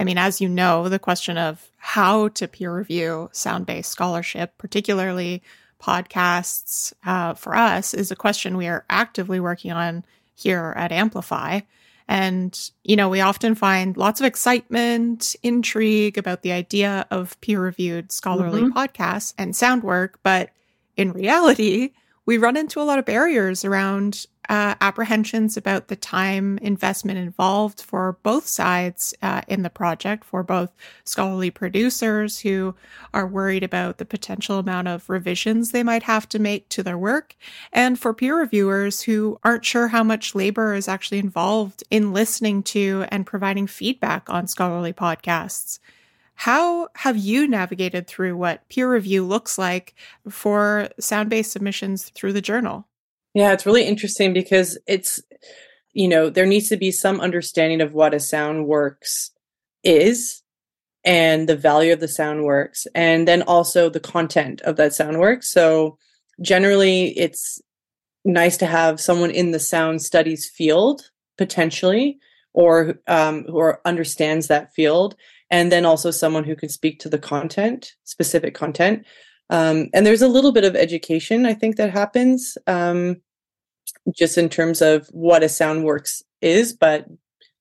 I 0.00 0.04
mean, 0.04 0.16
as 0.16 0.40
you 0.40 0.48
know, 0.48 0.88
the 0.88 0.98
question 0.98 1.36
of 1.36 1.68
how 1.76 2.28
to 2.28 2.48
peer 2.48 2.74
review 2.74 3.28
sound 3.32 3.66
based 3.66 3.90
scholarship, 3.90 4.56
particularly 4.56 5.42
podcasts, 5.78 6.94
uh, 7.04 7.34
for 7.34 7.54
us 7.54 7.92
is 7.92 8.10
a 8.10 8.16
question 8.16 8.56
we 8.56 8.66
are 8.66 8.86
actively 8.88 9.40
working 9.40 9.72
on 9.72 10.04
here 10.34 10.72
at 10.74 10.90
Amplify. 10.90 11.60
And, 12.10 12.58
you 12.82 12.96
know, 12.96 13.08
we 13.08 13.20
often 13.20 13.54
find 13.54 13.96
lots 13.96 14.18
of 14.18 14.26
excitement, 14.26 15.36
intrigue 15.44 16.18
about 16.18 16.42
the 16.42 16.50
idea 16.50 17.06
of 17.12 17.40
peer 17.40 17.62
reviewed 17.62 18.10
scholarly 18.10 18.62
mm-hmm. 18.62 18.76
podcasts 18.76 19.32
and 19.38 19.54
sound 19.54 19.84
work. 19.84 20.18
But 20.24 20.50
in 20.96 21.12
reality, 21.12 21.92
we 22.26 22.36
run 22.36 22.56
into 22.56 22.80
a 22.80 22.82
lot 22.82 22.98
of 22.98 23.04
barriers 23.04 23.64
around 23.64 24.26
uh, 24.50 24.74
apprehensions 24.80 25.56
about 25.56 25.86
the 25.86 25.94
time 25.94 26.58
investment 26.58 27.16
involved 27.16 27.80
for 27.80 28.18
both 28.24 28.48
sides 28.48 29.14
uh, 29.22 29.42
in 29.46 29.62
the 29.62 29.70
project, 29.70 30.24
for 30.24 30.42
both 30.42 30.72
scholarly 31.04 31.52
producers 31.52 32.40
who 32.40 32.74
are 33.14 33.28
worried 33.28 33.62
about 33.62 33.98
the 33.98 34.04
potential 34.04 34.58
amount 34.58 34.88
of 34.88 35.08
revisions 35.08 35.70
they 35.70 35.84
might 35.84 36.02
have 36.02 36.28
to 36.28 36.40
make 36.40 36.68
to 36.68 36.82
their 36.82 36.98
work, 36.98 37.36
and 37.72 37.96
for 37.96 38.12
peer 38.12 38.36
reviewers 38.36 39.02
who 39.02 39.38
aren't 39.44 39.64
sure 39.64 39.86
how 39.86 40.02
much 40.02 40.34
labor 40.34 40.74
is 40.74 40.88
actually 40.88 41.20
involved 41.20 41.84
in 41.88 42.12
listening 42.12 42.60
to 42.60 43.04
and 43.08 43.24
providing 43.24 43.68
feedback 43.68 44.28
on 44.28 44.48
scholarly 44.48 44.92
podcasts. 44.92 45.78
How 46.34 46.88
have 46.96 47.16
you 47.16 47.46
navigated 47.46 48.08
through 48.08 48.36
what 48.36 48.68
peer 48.68 48.92
review 48.92 49.24
looks 49.24 49.58
like 49.58 49.94
for 50.28 50.88
sound 50.98 51.30
based 51.30 51.52
submissions 51.52 52.08
through 52.08 52.32
the 52.32 52.40
journal? 52.40 52.88
Yeah, 53.34 53.52
it's 53.52 53.66
really 53.66 53.86
interesting 53.86 54.32
because 54.32 54.78
it's, 54.86 55.22
you 55.92 56.08
know, 56.08 56.30
there 56.30 56.46
needs 56.46 56.68
to 56.68 56.76
be 56.76 56.90
some 56.90 57.20
understanding 57.20 57.80
of 57.80 57.92
what 57.92 58.14
a 58.14 58.20
sound 58.20 58.66
works 58.66 59.30
is 59.84 60.42
and 61.04 61.48
the 61.48 61.56
value 61.56 61.92
of 61.92 62.00
the 62.00 62.08
sound 62.08 62.44
works, 62.44 62.86
and 62.94 63.26
then 63.26 63.42
also 63.42 63.88
the 63.88 64.00
content 64.00 64.60
of 64.62 64.76
that 64.76 64.92
sound 64.92 65.18
work. 65.18 65.42
So 65.42 65.96
generally, 66.42 67.18
it's 67.18 67.60
nice 68.24 68.56
to 68.58 68.66
have 68.66 69.00
someone 69.00 69.30
in 69.30 69.52
the 69.52 69.58
sound 69.58 70.02
studies 70.02 70.48
field 70.48 71.10
potentially 71.38 72.18
or 72.52 72.98
um, 73.06 73.44
who 73.44 73.72
understands 73.84 74.48
that 74.48 74.74
field 74.74 75.16
and 75.50 75.72
then 75.72 75.86
also 75.86 76.10
someone 76.10 76.44
who 76.44 76.54
can 76.54 76.68
speak 76.68 76.98
to 77.00 77.08
the 77.08 77.18
content 77.18 77.94
specific 78.04 78.54
content 78.54 79.06
um, 79.50 79.88
and 79.92 80.06
there's 80.06 80.22
a 80.22 80.28
little 80.28 80.52
bit 80.52 80.64
of 80.64 80.76
education, 80.76 81.44
I 81.44 81.54
think, 81.54 81.76
that 81.76 81.90
happens 81.90 82.56
um, 82.66 83.20
just 84.14 84.38
in 84.38 84.48
terms 84.48 84.80
of 84.80 85.08
what 85.08 85.42
a 85.42 85.46
SoundWorks 85.46 86.22
is. 86.40 86.72
But 86.72 87.06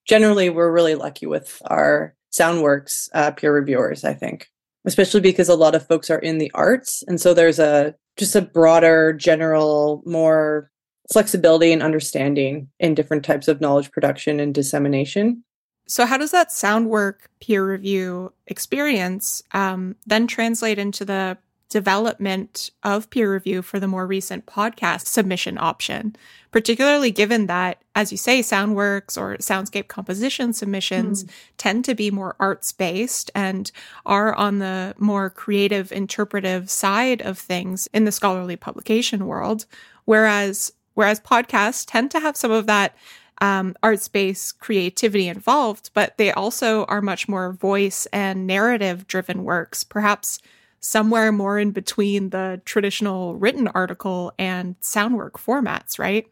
generally, 0.06 0.50
we're 0.50 0.72
really 0.72 0.96
lucky 0.96 1.26
with 1.26 1.62
our 1.66 2.16
SoundWorks 2.32 3.10
uh, 3.14 3.32
peer 3.32 3.54
reviewers, 3.54 4.04
I 4.04 4.14
think, 4.14 4.50
especially 4.86 5.22
because 5.22 5.50
a 5.50 5.56
lot 5.56 5.74
of 5.74 5.86
folks 5.88 6.12
are 6.12 6.20
in 6.20 6.38
the 6.38 6.52
arts. 6.54 7.04
And 7.08 7.20
so 7.20 7.34
there's 7.34 7.60
a 7.60 7.96
just 8.18 8.36
a 8.36 8.42
broader, 8.42 9.14
general, 9.14 10.04
more 10.06 10.70
flexibility 11.12 11.72
and 11.72 11.82
understanding 11.82 12.70
in 12.80 12.94
different 12.94 13.26
types 13.26 13.48
of 13.48 13.62
knowledge 13.62 13.92
production 13.92 14.40
and 14.40 14.54
dissemination. 14.54 15.44
So, 15.88 16.06
how 16.06 16.18
does 16.18 16.30
that 16.32 16.52
sound 16.52 16.88
work 16.88 17.32
peer 17.42 17.68
review 17.68 18.32
experience 18.46 19.42
um, 19.54 19.96
then 20.06 20.28
translate 20.28 20.78
into 20.78 21.04
the 21.04 21.36
development 21.70 22.72
of 22.84 23.10
peer 23.12 23.32
review 23.32 23.62
for 23.62 23.80
the 23.80 23.88
more 23.88 24.08
recent 24.08 24.46
podcast 24.48 25.06
submission 25.06 25.58
option, 25.58 26.16
particularly 26.52 27.12
given 27.12 27.46
that, 27.46 27.82
as 27.96 28.12
you 28.12 28.18
say, 28.18 28.40
Soundworks 28.40 29.18
or 29.18 29.38
soundscape 29.38 29.88
composition 29.88 30.52
submissions 30.52 31.24
mm. 31.24 31.30
tend 31.58 31.86
to 31.86 31.94
be 31.94 32.10
more 32.10 32.36
arts 32.40 32.72
based 32.72 33.30
and 33.36 33.72
are 34.06 34.34
on 34.34 34.58
the 34.58 34.96
more 34.98 35.30
creative, 35.30 35.92
interpretive 35.92 36.70
side 36.70 37.22
of 37.22 37.38
things 37.38 37.88
in 37.94 38.06
the 38.06 38.12
scholarly 38.12 38.56
publication 38.56 39.28
world. 39.28 39.66
Whereas, 40.06 40.74
whereas 40.96 41.20
podcasts 41.20 41.86
tend 41.88 42.10
to 42.12 42.20
have 42.20 42.36
some 42.36 42.52
of 42.52 42.66
that 42.66 42.96
um, 43.42 43.76
arts 43.84 44.08
based 44.08 44.60
creativity 44.60 45.28
involved, 45.28 45.92
but 45.94 46.18
they 46.18 46.32
also 46.32 46.84
are 46.86 47.02
much 47.02 47.30
more 47.30 47.54
voice 47.54 48.08
and 48.08 48.48
narrative 48.48 49.08
driven 49.08 49.44
works, 49.44 49.84
perhaps 49.84 50.40
somewhere 50.80 51.32
more 51.32 51.60
in 51.60 51.72
between 51.72 52.30
the 52.30 52.62
traditional 52.66 53.36
written 53.36 53.68
article 53.70 54.34
and 54.38 54.80
soundwork 54.82 55.34
formats, 55.34 56.00
right? 56.00 56.28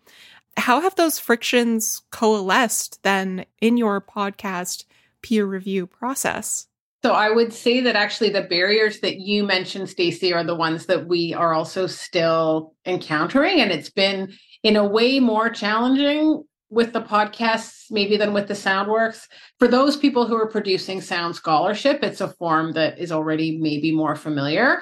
How 0.58 0.82
have 0.82 0.96
those 0.96 1.20
frictions 1.20 2.02
coalesced 2.12 3.04
then 3.04 3.46
in 3.62 3.78
your 3.78 4.02
podcast 4.02 4.86
peer 5.22 5.46
review 5.46 5.86
process? 5.86 6.68
So 7.04 7.14
I 7.14 7.30
would 7.30 7.54
say 7.54 7.82
that 7.82 7.96
actually 7.96 8.32
the 8.32 8.42
barriers 8.42 9.02
that 9.02 9.20
you 9.20 9.44
mentioned, 9.44 9.90
Stacy, 9.90 10.34
are 10.34 10.44
the 10.44 10.56
ones 10.56 10.88
that 10.88 11.08
we 11.08 11.34
are 11.34 11.54
also 11.54 11.86
still 11.86 12.74
encountering. 12.86 13.62
And 13.62 13.72
it's 13.72 13.90
been 13.90 14.34
in 14.64 14.76
a 14.76 14.88
way 14.88 15.20
more 15.20 15.50
challenging 15.50 16.44
with 16.70 16.94
the 16.94 17.02
podcasts 17.02 17.86
maybe 17.90 18.18
than 18.18 18.34
with 18.34 18.48
the 18.48 18.54
soundworks 18.54 19.28
for 19.60 19.68
those 19.68 19.96
people 19.96 20.26
who 20.26 20.36
are 20.36 20.50
producing 20.50 21.00
sound 21.00 21.36
scholarship 21.36 22.00
it's 22.04 22.22
a 22.22 22.28
form 22.28 22.74
that 22.74 22.98
is 23.00 23.12
already 23.12 23.58
maybe 23.58 23.92
more 23.92 24.16
familiar. 24.16 24.82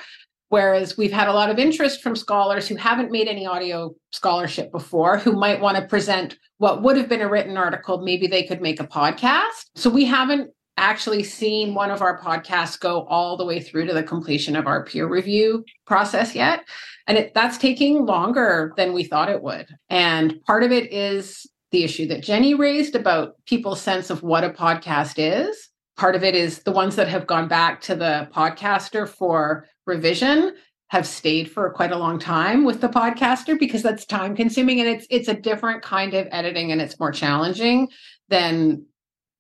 Whereas 0.50 0.96
we've 0.96 1.12
had 1.12 1.28
a 1.28 1.34
lot 1.34 1.50
of 1.50 1.58
interest 1.58 2.02
from 2.04 2.16
scholars 2.16 2.68
who 2.68 2.76
haven't 2.76 3.12
made 3.12 3.28
any 3.28 3.46
audio 3.48 3.96
scholarship 4.12 4.72
before 4.72 5.18
who 5.18 5.34
might 5.34 5.60
want 5.60 5.78
to 5.78 5.86
present 5.86 6.38
what 6.58 6.82
would 6.84 6.98
have 6.98 7.10
been 7.10 7.22
a 7.22 7.30
written 7.30 7.58
article 7.58 8.02
maybe 8.02 8.28
they 8.28 8.44
could 8.44 8.62
make 8.62 8.80
a 8.80 8.88
podcast. 8.88 9.66
So 9.76 9.90
we 9.90 10.06
haven't 10.06 10.52
actually 10.78 11.24
seen 11.24 11.74
one 11.74 11.90
of 11.90 12.02
our 12.02 12.20
podcasts 12.20 12.80
go 12.80 13.06
all 13.06 13.38
the 13.38 13.46
way 13.46 13.60
through 13.62 13.86
to 13.88 13.94
the 13.94 14.04
completion 14.04 14.56
of 14.56 14.68
our 14.68 14.84
peer 14.84 15.08
review 15.08 15.64
process 15.86 16.36
yet. 16.36 16.66
And 17.08 17.18
it, 17.18 17.34
that's 17.34 17.58
taking 17.58 18.06
longer 18.06 18.74
than 18.76 18.94
we 18.94 19.04
thought 19.04 19.30
it 19.30 19.42
would. 19.42 19.68
And 19.90 20.42
part 20.44 20.64
of 20.64 20.72
it 20.72 20.92
is 20.92 21.48
the 21.72 21.84
issue 21.84 22.08
that 22.08 22.24
Jenni 22.24 22.58
raised 22.58 22.96
about 22.96 23.36
people's 23.46 23.82
sense 23.82 24.10
of 24.10 24.24
what 24.24 24.44
a 24.44 24.50
podcast 24.50 25.16
is. 25.18 25.70
Part 25.98 26.16
of 26.16 26.24
it 26.24 26.36
is 26.36 26.64
the 26.64 26.72
ones 26.72 26.96
that 26.96 27.08
have 27.08 27.28
gone 27.28 27.48
back 27.48 27.82
to 27.82 27.96
the 27.96 28.28
podcaster 28.34 29.08
for 29.08 29.66
revision 29.86 30.54
have 30.88 31.08
stayed 31.08 31.50
for 31.50 31.70
quite 31.72 31.92
a 31.92 31.98
long 31.98 32.20
time 32.20 32.64
with 32.64 32.82
the 32.82 32.88
podcaster 32.88 33.58
because 33.58 33.82
that's 33.82 34.06
time 34.06 34.36
consuming 34.36 34.80
and 34.80 34.88
it's 34.88 35.08
it's 35.10 35.28
a 35.28 35.34
different 35.34 35.82
kind 35.82 36.14
of 36.14 36.28
editing 36.32 36.72
and 36.72 36.80
it's 36.80 37.00
more 37.00 37.12
challenging 37.12 37.88
than 38.30 38.86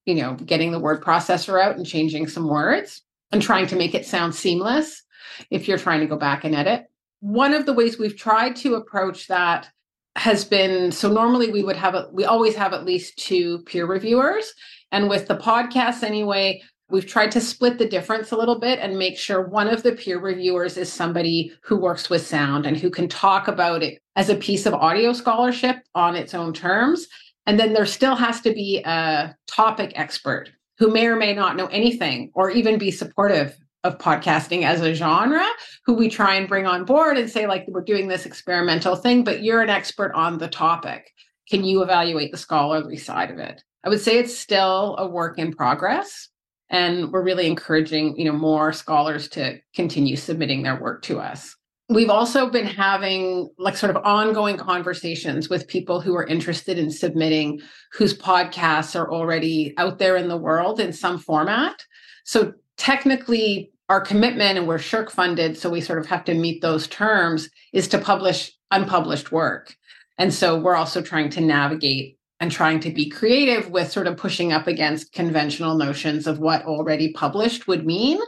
you 0.05 0.15
know 0.15 0.33
getting 0.33 0.71
the 0.71 0.79
word 0.79 1.03
processor 1.03 1.61
out 1.61 1.77
and 1.77 1.85
changing 1.85 2.27
some 2.27 2.47
words 2.47 3.03
and 3.31 3.41
trying 3.41 3.67
to 3.67 3.75
make 3.75 3.93
it 3.93 4.05
sound 4.05 4.33
seamless 4.33 5.03
if 5.51 5.67
you're 5.67 5.77
trying 5.77 5.99
to 5.99 6.07
go 6.07 6.17
back 6.17 6.43
and 6.43 6.55
edit. 6.55 6.85
One 7.19 7.53
of 7.53 7.65
the 7.65 7.73
ways 7.73 7.97
we've 7.97 8.17
tried 8.17 8.55
to 8.57 8.75
approach 8.75 9.27
that 9.27 9.69
has 10.15 10.45
been 10.45 10.91
so 10.91 11.11
normally 11.11 11.51
we 11.51 11.63
would 11.63 11.75
have 11.75 11.95
a, 11.95 12.09
we 12.11 12.25
always 12.25 12.55
have 12.55 12.73
at 12.73 12.85
least 12.85 13.17
two 13.17 13.59
peer 13.63 13.85
reviewers. 13.85 14.53
And 14.91 15.09
with 15.09 15.27
the 15.27 15.37
podcast 15.37 16.03
anyway 16.03 16.61
we've 16.89 17.07
tried 17.07 17.31
to 17.31 17.41
split 17.41 17.77
the 17.77 17.87
difference 17.87 18.31
a 18.31 18.37
little 18.37 18.59
bit 18.59 18.79
and 18.79 18.97
make 18.97 19.17
sure 19.17 19.47
one 19.47 19.67
of 19.67 19.83
the 19.83 19.93
peer 19.93 20.19
reviewers 20.19 20.77
is 20.77 20.91
somebody 20.91 21.51
who 21.63 21.77
works 21.77 22.09
with 22.09 22.25
sound 22.25 22.65
and 22.65 22.77
who 22.77 22.89
can 22.89 23.07
talk 23.07 23.47
about 23.47 23.81
it 23.81 23.99
as 24.15 24.29
a 24.29 24.35
piece 24.35 24.65
of 24.65 24.73
audio 24.73 25.11
scholarship 25.11 25.77
on 25.95 26.15
its 26.15 26.33
own 26.33 26.53
terms. 26.53 27.07
And 27.47 27.59
then 27.59 27.73
there 27.73 27.85
still 27.85 28.15
has 28.15 28.41
to 28.41 28.53
be 28.53 28.81
a 28.85 29.35
topic 29.47 29.93
expert 29.95 30.51
who 30.77 30.91
may 30.91 31.07
or 31.07 31.15
may 31.15 31.33
not 31.33 31.55
know 31.55 31.67
anything 31.67 32.31
or 32.33 32.51
even 32.51 32.77
be 32.77 32.91
supportive 32.91 33.57
of 33.85 33.99
podcasting 33.99 34.63
as 34.63 34.81
a 34.81 34.95
genre 34.95 35.45
who 35.85 35.93
we 35.93 36.09
try 36.09 36.33
and 36.33 36.49
bring 36.49 36.65
on 36.65 36.83
board 36.83 37.17
and 37.17 37.29
say 37.29 37.45
like 37.45 37.65
we're 37.67 37.83
doing 37.83 38.07
this 38.07 38.25
experimental 38.25 38.95
thing 38.95 39.23
but 39.23 39.43
you're 39.43 39.61
an 39.61 39.69
expert 39.69 40.11
on 40.13 40.39
the 40.39 40.47
topic. 40.47 41.11
Can 41.49 41.63
you 41.63 41.83
evaluate 41.83 42.31
the 42.31 42.37
scholarly 42.37 42.97
side 42.97 43.29
of 43.29 43.37
it? 43.37 43.63
I 43.83 43.89
would 43.89 44.01
say 44.01 44.17
it's 44.17 44.35
still 44.35 44.95
a 44.97 45.07
work 45.07 45.37
in 45.37 45.53
progress 45.53 46.29
and 46.69 47.11
we're 47.11 47.23
really 47.23 47.45
encouraging 47.45 48.17
you 48.17 48.25
know 48.25 48.37
more 48.37 48.73
scholars 48.73 49.29
to 49.29 49.59
continue 49.75 50.15
submitting 50.15 50.63
their 50.63 50.81
work 50.81 51.03
to 51.03 51.19
us. 51.19 51.55
We've 51.87 52.09
also 52.09 52.49
been 52.49 52.65
having 52.65 53.51
like 53.59 53.77
sort 53.77 53.95
of 53.95 54.03
ongoing 54.03 54.57
conversations 54.57 55.47
with 55.47 55.67
people 55.67 56.01
who 56.01 56.15
are 56.15 56.25
interested 56.25 56.79
in 56.79 56.89
submitting 56.89 57.61
whose 57.93 58.17
podcasts 58.17 58.99
are 58.99 59.11
already 59.11 59.75
out 59.77 59.99
there 59.99 60.15
in 60.15 60.27
the 60.27 60.37
world 60.37 60.79
in 60.79 60.91
some 60.91 61.19
format. 61.19 61.85
So 62.23 62.53
technically 62.77 63.71
our 63.89 64.01
commitment 64.01 64.57
and 64.57 64.67
we're 64.67 64.77
SSHRC 64.77 65.11
funded 65.11 65.57
so 65.57 65.69
we 65.69 65.81
sort 65.81 65.99
of 65.99 66.05
have 66.07 66.23
to 66.25 66.33
meet 66.33 66.61
those 66.61 66.87
terms 66.87 67.49
is 67.73 67.87
to 67.89 67.97
publish 67.97 68.51
unpublished 68.71 69.31
work 69.31 69.75
and 70.17 70.33
so 70.33 70.57
we're 70.57 70.75
also 70.75 71.01
trying 71.01 71.29
to 71.29 71.41
navigate 71.41 72.17
and 72.39 72.51
trying 72.51 72.79
to 72.81 72.91
be 72.91 73.09
creative 73.09 73.69
with 73.69 73.91
sort 73.91 74.07
of 74.07 74.17
pushing 74.17 74.51
up 74.51 74.67
against 74.67 75.13
conventional 75.13 75.75
notions 75.75 76.27
of 76.27 76.39
what 76.39 76.63
already 76.63 77.13
published 77.13 77.67
would 77.67 77.85
mean 77.85 78.19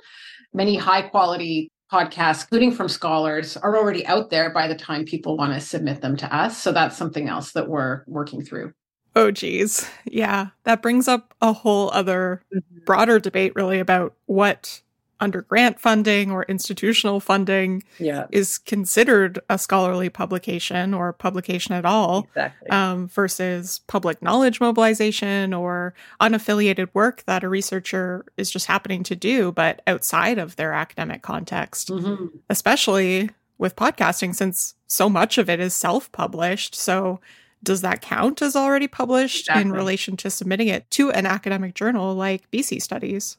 many 0.53 0.75
high 0.75 1.01
quality 1.01 1.71
podcasts 1.91 2.43
including 2.43 2.71
from 2.71 2.89
scholars 2.89 3.57
are 3.57 3.77
already 3.77 4.05
out 4.05 4.29
there 4.29 4.51
by 4.51 4.67
the 4.67 4.75
time 4.75 5.05
people 5.05 5.37
want 5.37 5.53
to 5.53 5.59
submit 5.59 6.01
them 6.01 6.15
to 6.15 6.35
us 6.35 6.61
so 6.61 6.71
that's 6.71 6.97
something 6.97 7.27
else 7.27 7.51
that 7.53 7.67
we're 7.67 8.03
working 8.07 8.43
through 8.43 8.73
Oh, 9.15 9.31
geez. 9.31 9.89
Yeah. 10.05 10.49
That 10.65 10.83
brings 10.83 11.07
up 11.07 11.33
a 11.41 11.51
whole 11.51 11.89
other 11.89 12.43
mm-hmm. 12.53 12.85
broader 12.85 13.17
debate, 13.17 13.53
really, 13.55 13.79
about 13.79 14.13
what 14.27 14.83
under 15.19 15.41
grant 15.41 15.79
funding 15.79 16.31
or 16.31 16.43
institutional 16.43 17.19
funding 17.19 17.83
yeah. 17.99 18.27
is 18.31 18.57
considered 18.57 19.39
a 19.49 19.57
scholarly 19.57 20.09
publication 20.09 20.93
or 20.93 21.11
publication 21.13 21.73
at 21.73 21.85
all 21.85 22.27
exactly. 22.29 22.69
um, 22.69 23.07
versus 23.07 23.81
public 23.87 24.21
knowledge 24.21 24.59
mobilization 24.59 25.53
or 25.53 25.93
unaffiliated 26.21 26.89
work 26.93 27.23
that 27.25 27.43
a 27.43 27.49
researcher 27.49 28.25
is 28.37 28.51
just 28.51 28.67
happening 28.67 29.03
to 29.03 29.15
do 29.15 29.51
but 29.51 29.81
outside 29.87 30.37
of 30.37 30.55
their 30.55 30.73
academic 30.73 31.21
context 31.21 31.89
mm-hmm. 31.89 32.25
especially 32.49 33.29
with 33.57 33.75
podcasting 33.75 34.35
since 34.35 34.75
so 34.85 35.09
much 35.09 35.37
of 35.37 35.49
it 35.49 35.59
is 35.59 35.73
self-published 35.73 36.75
so 36.75 37.19
does 37.63 37.81
that 37.81 38.01
count 38.01 38.41
as 38.41 38.55
already 38.55 38.87
published 38.87 39.47
exactly. 39.47 39.63
in 39.63 39.71
relation 39.71 40.15
to 40.15 40.29
submitting 40.29 40.67
it 40.67 40.89
to 40.91 41.11
an 41.11 41.25
academic 41.25 41.73
journal 41.73 42.13
like 42.13 42.49
bc 42.51 42.79
studies 42.81 43.37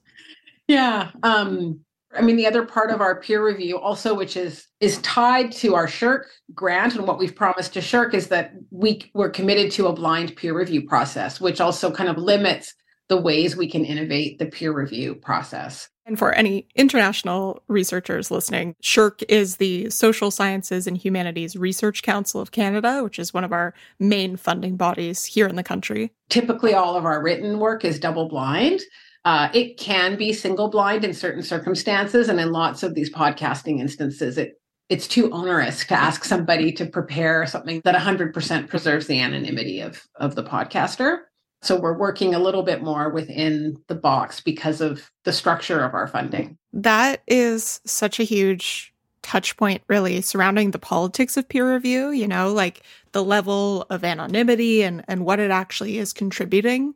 yeah. 0.69 1.11
Um, 1.23 1.81
I 2.15 2.23
mean, 2.23 2.37
the 2.37 2.47
other 2.47 2.65
part 2.65 2.91
of 2.91 3.01
our 3.01 3.21
peer 3.21 3.45
review 3.45 3.79
also, 3.79 4.15
which 4.15 4.37
is 4.37 4.67
is 4.81 4.99
tied 4.99 5.53
to 5.53 5.75
our 5.75 5.87
SSHRC 5.87 6.23
grant 6.55 6.95
and 6.95 7.07
what 7.07 7.19
we've 7.19 7.35
promised 7.35 7.75
to 7.75 7.81
SSHRC 7.81 8.15
is 8.15 8.29
that 8.29 8.53
we 8.71 9.11
we're 9.15 9.31
committed 9.31 9.71
to 9.73 9.89
a 9.89 9.93
blind 9.93 10.37
peer 10.37 10.57
review 10.57 10.87
process, 10.87 11.41
which 11.41 11.61
also 11.61 11.91
kind 11.91 12.09
of 12.09 12.17
limits 12.17 12.75
the 13.09 13.21
ways 13.21 13.57
we 13.57 13.69
can 13.69 13.85
innovate 13.85 14.39
the 14.39 14.47
peer 14.47 14.73
review 14.73 15.15
process. 15.15 15.89
And 16.07 16.19
for 16.19 16.33
any 16.33 16.67
international 16.75 17.63
researchers 17.69 18.31
listening, 18.31 18.75
SSHRC 18.83 19.25
is 19.29 19.57
the 19.57 19.91
Social 19.91 20.31
Sciences 20.31 20.87
and 20.87 20.97
Humanities 20.97 21.57
Research 21.57 22.03
Council 22.03 22.41
of 22.41 22.51
Canada, 22.51 23.05
which 23.05 23.19
is 23.19 23.35
one 23.35 23.45
of 23.45 23.53
our 23.53 23.75
main 23.99 24.37
funding 24.37 24.77
bodies 24.77 25.27
here 25.27 25.47
in 25.47 25.57
the 25.57 25.63
country. 25.63 26.11
Typically, 26.31 26.73
all 26.73 26.97
of 26.97 27.05
our 27.05 27.23
written 27.23 27.59
work 27.59 27.85
is 27.85 27.99
double 27.99 28.29
blind. 28.29 28.81
Uh, 29.29 29.51
it 29.53 29.77
can 29.77 30.17
be 30.17 30.33
single 30.33 30.69
blind 30.69 31.05
in 31.05 31.13
certain 31.13 31.43
circumstances, 31.43 32.31
and 32.31 32.41
in 32.41 32.51
lots 32.51 32.83
of 32.83 32.95
these 32.95 33.13
podcasting 33.13 33.79
instances, 33.79 34.39
it 34.39 34.59
it's 34.89 35.07
too 35.07 35.31
onerous 35.33 35.85
to 35.85 35.93
ask 35.93 36.25
somebody 36.25 36.73
to 36.73 36.87
prepare 36.87 37.45
something 37.45 37.83
that 37.85 37.95
100% 37.95 38.69
preserves 38.69 39.07
the 39.07 39.21
anonymity 39.21 39.83
of 39.83 40.03
of 40.15 40.35
the 40.35 40.43
podcaster. 40.43 41.19
So 41.61 41.79
we're 41.79 41.99
working 41.99 42.35
a 42.35 42.39
little 42.39 42.63
bit 42.63 42.83
more 42.83 43.11
within 43.11 43.77
the 43.89 43.95
box 43.95 44.41
because 44.41 44.81
of 44.81 45.11
the 45.25 45.33
structure 45.35 45.85
of 45.85 45.93
our 45.93 46.07
funding. 46.07 46.57
That 46.73 47.23
is 47.27 47.83
such 47.85 48.19
a 48.19 48.25
huge 48.25 48.95
touch 49.21 49.59
point 49.59 49.83
really 49.89 50.23
surrounding 50.23 50.71
the 50.71 50.79
politics 50.79 51.37
of 51.37 51.47
peer 51.51 51.71
review, 51.71 52.13
you 52.13 52.27
know, 52.27 52.51
like 52.51 52.81
the 53.13 53.23
level 53.23 53.83
of 53.91 54.05
anonymity 54.05 54.85
and 54.85 55.05
and 55.07 55.27
what 55.27 55.39
it 55.39 55.51
actually 55.51 55.99
is 55.99 56.15
contributing 56.15 56.95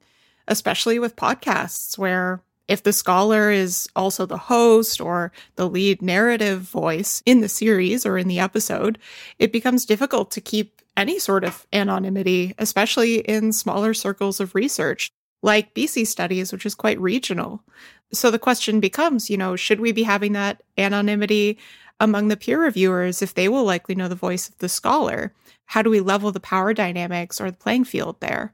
especially 0.53 0.99
with 0.99 1.17
podcasts 1.17 1.97
where 1.99 2.43
if 2.69 2.83
the 2.85 2.93
scholar 2.93 3.51
is 3.51 3.89
also 3.97 4.25
the 4.25 4.37
host 4.37 5.01
or 5.01 5.33
the 5.57 5.69
lead 5.69 6.01
narrative 6.01 6.61
voice 6.61 7.23
in 7.27 7.41
the 7.41 7.49
series 7.49 8.07
or 8.07 8.17
in 8.17 8.29
the 8.29 8.39
episode, 8.39 8.99
it 9.39 9.51
becomes 9.51 9.85
difficult 9.85 10.31
to 10.31 10.41
keep 10.41 10.81
any 10.97 11.19
sort 11.19 11.43
of 11.43 11.67
anonymity, 11.73 12.55
especially 12.59 13.21
in 13.21 13.53
smaller 13.53 13.95
circles 13.95 14.41
of 14.41 14.55
research, 14.55 15.11
like 15.43 15.75
BC 15.75 16.07
Studies, 16.07 16.53
which 16.53 16.67
is 16.67 16.75
quite 16.75 17.01
regional. 17.01 17.63
So 18.13 18.31
the 18.31 18.39
question 18.39 18.79
becomes, 18.79 19.31
you 19.31 19.37
know, 19.37 19.57
should 19.57 19.81
we 19.81 19.91
be 19.91 20.03
having 20.03 20.35
that 20.35 20.63
anonymity 20.79 21.59
among 21.99 22.29
the 22.29 22.37
peer 22.37 22.63
reviewers 22.63 23.23
if 23.23 23.35
they 23.35 23.49
will 23.49 23.65
likely 23.65 23.95
know 23.95 24.09
the 24.09 24.15
voice 24.15 24.49
of 24.49 24.59
the 24.59 24.69
scholar? 24.69 25.33
How 25.67 25.83
do 25.83 25.89
we 25.89 26.01
level 26.01 26.31
the 26.31 26.41
power 26.41 26.75
dynamics 26.75 27.41
or 27.41 27.51
the 27.51 27.57
playing 27.57 27.85
field 27.85 28.21
there? 28.21 28.53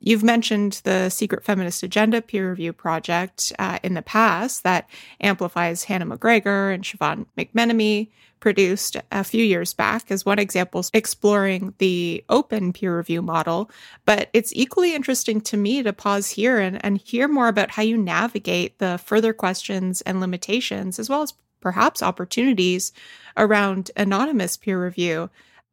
You've 0.00 0.22
mentioned 0.22 0.80
the 0.84 1.08
Secret 1.08 1.44
Feminist 1.44 1.82
Agenda 1.82 2.22
peer 2.22 2.50
review 2.50 2.72
project 2.72 3.52
uh, 3.58 3.78
in 3.82 3.94
the 3.94 4.02
past 4.02 4.62
that 4.62 4.88
Amplify's 5.20 5.84
Hannah 5.84 6.06
McGregor 6.06 6.72
and 6.72 6.84
Siobhan 6.84 7.26
McMenemy 7.36 8.08
produced 8.38 8.96
a 9.10 9.24
few 9.24 9.44
years 9.44 9.74
back 9.74 10.10
as 10.12 10.24
one 10.24 10.38
example 10.38 10.84
exploring 10.92 11.74
the 11.78 12.24
open 12.28 12.72
peer 12.72 12.96
review 12.96 13.22
model. 13.22 13.70
But 14.04 14.30
it's 14.32 14.52
equally 14.54 14.94
interesting 14.94 15.40
to 15.42 15.56
me 15.56 15.82
to 15.82 15.92
pause 15.92 16.30
here 16.30 16.58
and, 16.58 16.82
and 16.84 16.98
hear 16.98 17.26
more 17.26 17.48
about 17.48 17.72
how 17.72 17.82
you 17.82 17.96
navigate 17.96 18.78
the 18.78 18.98
further 19.04 19.32
questions 19.32 20.00
and 20.02 20.20
limitations, 20.20 21.00
as 21.00 21.10
well 21.10 21.22
as 21.22 21.34
perhaps 21.60 22.04
opportunities 22.04 22.92
around 23.36 23.90
anonymous 23.96 24.56
peer 24.56 24.82
review 24.82 25.28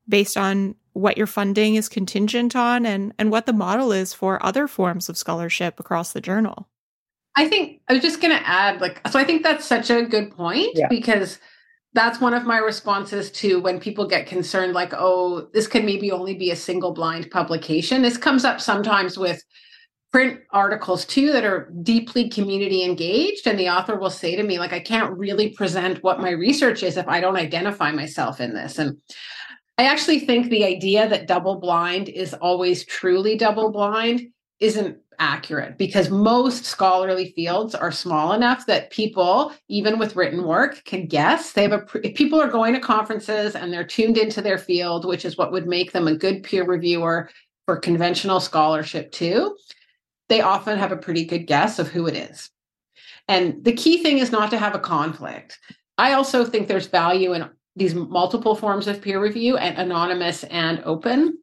based 0.09 0.35
on 0.37 0.75
what 0.95 1.17
your 1.17 1.27
funding 1.27 1.75
is 1.75 1.89
contingent 1.89 2.55
on 2.55 2.85
and, 2.85 3.13
and 3.19 3.29
what 3.29 3.45
the 3.45 3.53
model 3.53 3.91
is 3.91 4.13
for 4.13 4.43
other 4.43 4.65
forms 4.65 5.09
of 5.09 5.17
scholarship 5.17 5.77
across 5.77 6.13
the 6.13 6.21
journal. 6.21 6.69
I 7.35 7.49
think 7.49 7.81
I 7.89 7.93
was 7.93 8.01
just 8.01 8.21
going 8.21 8.35
to 8.35 8.47
add, 8.47 8.79
like, 8.79 9.05
so 9.09 9.19
I 9.19 9.25
think 9.25 9.43
that's 9.43 9.65
such 9.65 9.89
a 9.89 10.03
good 10.03 10.31
point 10.31 10.71
yeah. 10.73 10.87
because 10.87 11.37
that's 11.91 12.21
one 12.21 12.33
of 12.33 12.45
my 12.45 12.59
responses 12.59 13.29
to 13.31 13.59
when 13.59 13.77
people 13.77 14.07
get 14.07 14.25
concerned, 14.25 14.71
like, 14.71 14.93
oh, 14.93 15.49
this 15.53 15.67
can 15.67 15.85
maybe 15.85 16.11
only 16.11 16.33
be 16.33 16.49
a 16.51 16.55
single 16.55 16.93
blind 16.93 17.29
publication. 17.29 18.01
This 18.01 18.15
comes 18.17 18.45
up 18.45 18.61
sometimes 18.61 19.17
with 19.17 19.43
print 20.13 20.39
articles 20.51 21.03
too 21.03 21.33
that 21.33 21.43
are 21.43 21.69
deeply 21.81 22.29
community 22.29 22.85
engaged 22.85 23.47
and 23.47 23.59
the 23.59 23.67
author 23.67 23.97
will 23.97 24.09
say 24.09 24.33
to 24.33 24.43
me 24.43 24.57
like 24.57 24.71
i 24.71 24.79
can't 24.79 25.11
really 25.17 25.49
present 25.49 26.01
what 26.03 26.21
my 26.21 26.29
research 26.29 26.83
is 26.83 26.95
if 26.95 27.05
i 27.09 27.19
don't 27.19 27.35
identify 27.35 27.91
myself 27.91 28.39
in 28.39 28.53
this 28.53 28.79
and 28.79 28.97
i 29.77 29.85
actually 29.85 30.19
think 30.19 30.49
the 30.49 30.65
idea 30.65 31.07
that 31.07 31.27
double 31.27 31.55
blind 31.55 32.09
is 32.09 32.33
always 32.35 32.85
truly 32.85 33.37
double 33.37 33.71
blind 33.71 34.21
isn't 34.59 34.97
accurate 35.17 35.77
because 35.77 36.09
most 36.09 36.65
scholarly 36.65 37.31
fields 37.37 37.73
are 37.73 37.91
small 37.91 38.33
enough 38.33 38.65
that 38.65 38.89
people 38.89 39.53
even 39.69 39.97
with 39.97 40.15
written 40.17 40.43
work 40.43 40.83
can 40.83 41.07
guess 41.07 41.53
they 41.53 41.61
have 41.61 41.71
a 41.71 41.85
if 42.03 42.15
people 42.15 42.39
are 42.39 42.49
going 42.49 42.73
to 42.73 42.81
conferences 42.81 43.55
and 43.55 43.71
they're 43.71 43.85
tuned 43.85 44.17
into 44.17 44.41
their 44.41 44.57
field 44.57 45.05
which 45.05 45.23
is 45.23 45.37
what 45.37 45.53
would 45.53 45.67
make 45.67 45.93
them 45.93 46.07
a 46.07 46.17
good 46.17 46.43
peer 46.43 46.65
reviewer 46.65 47.29
for 47.65 47.77
conventional 47.77 48.41
scholarship 48.41 49.09
too 49.13 49.55
they 50.27 50.41
often 50.41 50.77
have 50.77 50.91
a 50.91 50.97
pretty 50.97 51.25
good 51.25 51.47
guess 51.47 51.79
of 51.79 51.87
who 51.87 52.07
it 52.07 52.15
is. 52.15 52.49
And 53.27 53.63
the 53.63 53.73
key 53.73 54.01
thing 54.01 54.19
is 54.19 54.31
not 54.31 54.49
to 54.51 54.57
have 54.57 54.75
a 54.75 54.79
conflict. 54.79 55.59
I 55.97 56.13
also 56.13 56.45
think 56.45 56.67
there's 56.67 56.87
value 56.87 57.33
in 57.33 57.49
these 57.75 57.93
multiple 57.93 58.55
forms 58.55 58.87
of 58.87 59.01
peer 59.01 59.21
review 59.21 59.57
and 59.57 59.77
anonymous 59.77 60.43
and 60.45 60.81
open. 60.85 61.37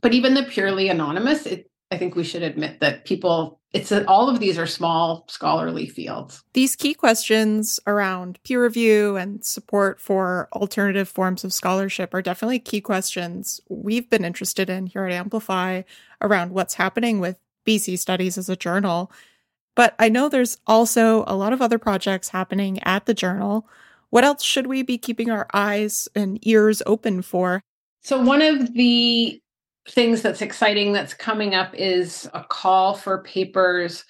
But 0.00 0.14
even 0.14 0.34
the 0.34 0.42
purely 0.44 0.88
anonymous, 0.88 1.46
it, 1.46 1.70
I 1.90 1.98
think 1.98 2.14
we 2.14 2.24
should 2.24 2.42
admit 2.42 2.80
that 2.80 3.04
people, 3.04 3.60
it's 3.72 3.92
a, 3.92 4.06
all 4.06 4.28
of 4.28 4.40
these 4.40 4.58
are 4.58 4.66
small 4.66 5.24
scholarly 5.28 5.86
fields. 5.86 6.42
These 6.52 6.76
key 6.76 6.94
questions 6.94 7.78
around 7.86 8.38
peer 8.42 8.62
review 8.62 9.16
and 9.16 9.44
support 9.44 10.00
for 10.00 10.48
alternative 10.52 11.08
forms 11.08 11.44
of 11.44 11.52
scholarship 11.52 12.14
are 12.14 12.22
definitely 12.22 12.58
key 12.58 12.80
questions 12.80 13.60
we've 13.68 14.08
been 14.08 14.24
interested 14.24 14.70
in 14.70 14.86
here 14.86 15.04
at 15.04 15.12
Amplify 15.12 15.82
around 16.20 16.52
what's 16.52 16.74
happening 16.74 17.20
with 17.20 17.38
BC 17.66 17.98
Studies 17.98 18.38
as 18.38 18.48
a 18.48 18.56
journal. 18.56 19.12
But 19.74 19.94
I 19.98 20.08
know 20.08 20.28
there's 20.28 20.58
also 20.66 21.24
a 21.26 21.36
lot 21.36 21.52
of 21.52 21.60
other 21.60 21.78
projects 21.78 22.30
happening 22.30 22.82
at 22.82 23.06
the 23.06 23.14
journal. 23.14 23.68
What 24.16 24.24
else 24.24 24.42
should 24.42 24.66
we 24.66 24.82
be 24.82 24.96
keeping 24.96 25.30
our 25.30 25.46
eyes 25.52 26.08
and 26.14 26.38
ears 26.40 26.82
open 26.86 27.20
for? 27.20 27.62
So, 28.00 28.18
one 28.18 28.40
of 28.40 28.72
the 28.72 29.38
things 29.90 30.22
that's 30.22 30.40
exciting 30.40 30.94
that's 30.94 31.12
coming 31.12 31.54
up 31.54 31.74
is 31.74 32.26
a 32.32 32.42
call 32.42 32.94
for 32.94 33.22
papers 33.24 34.06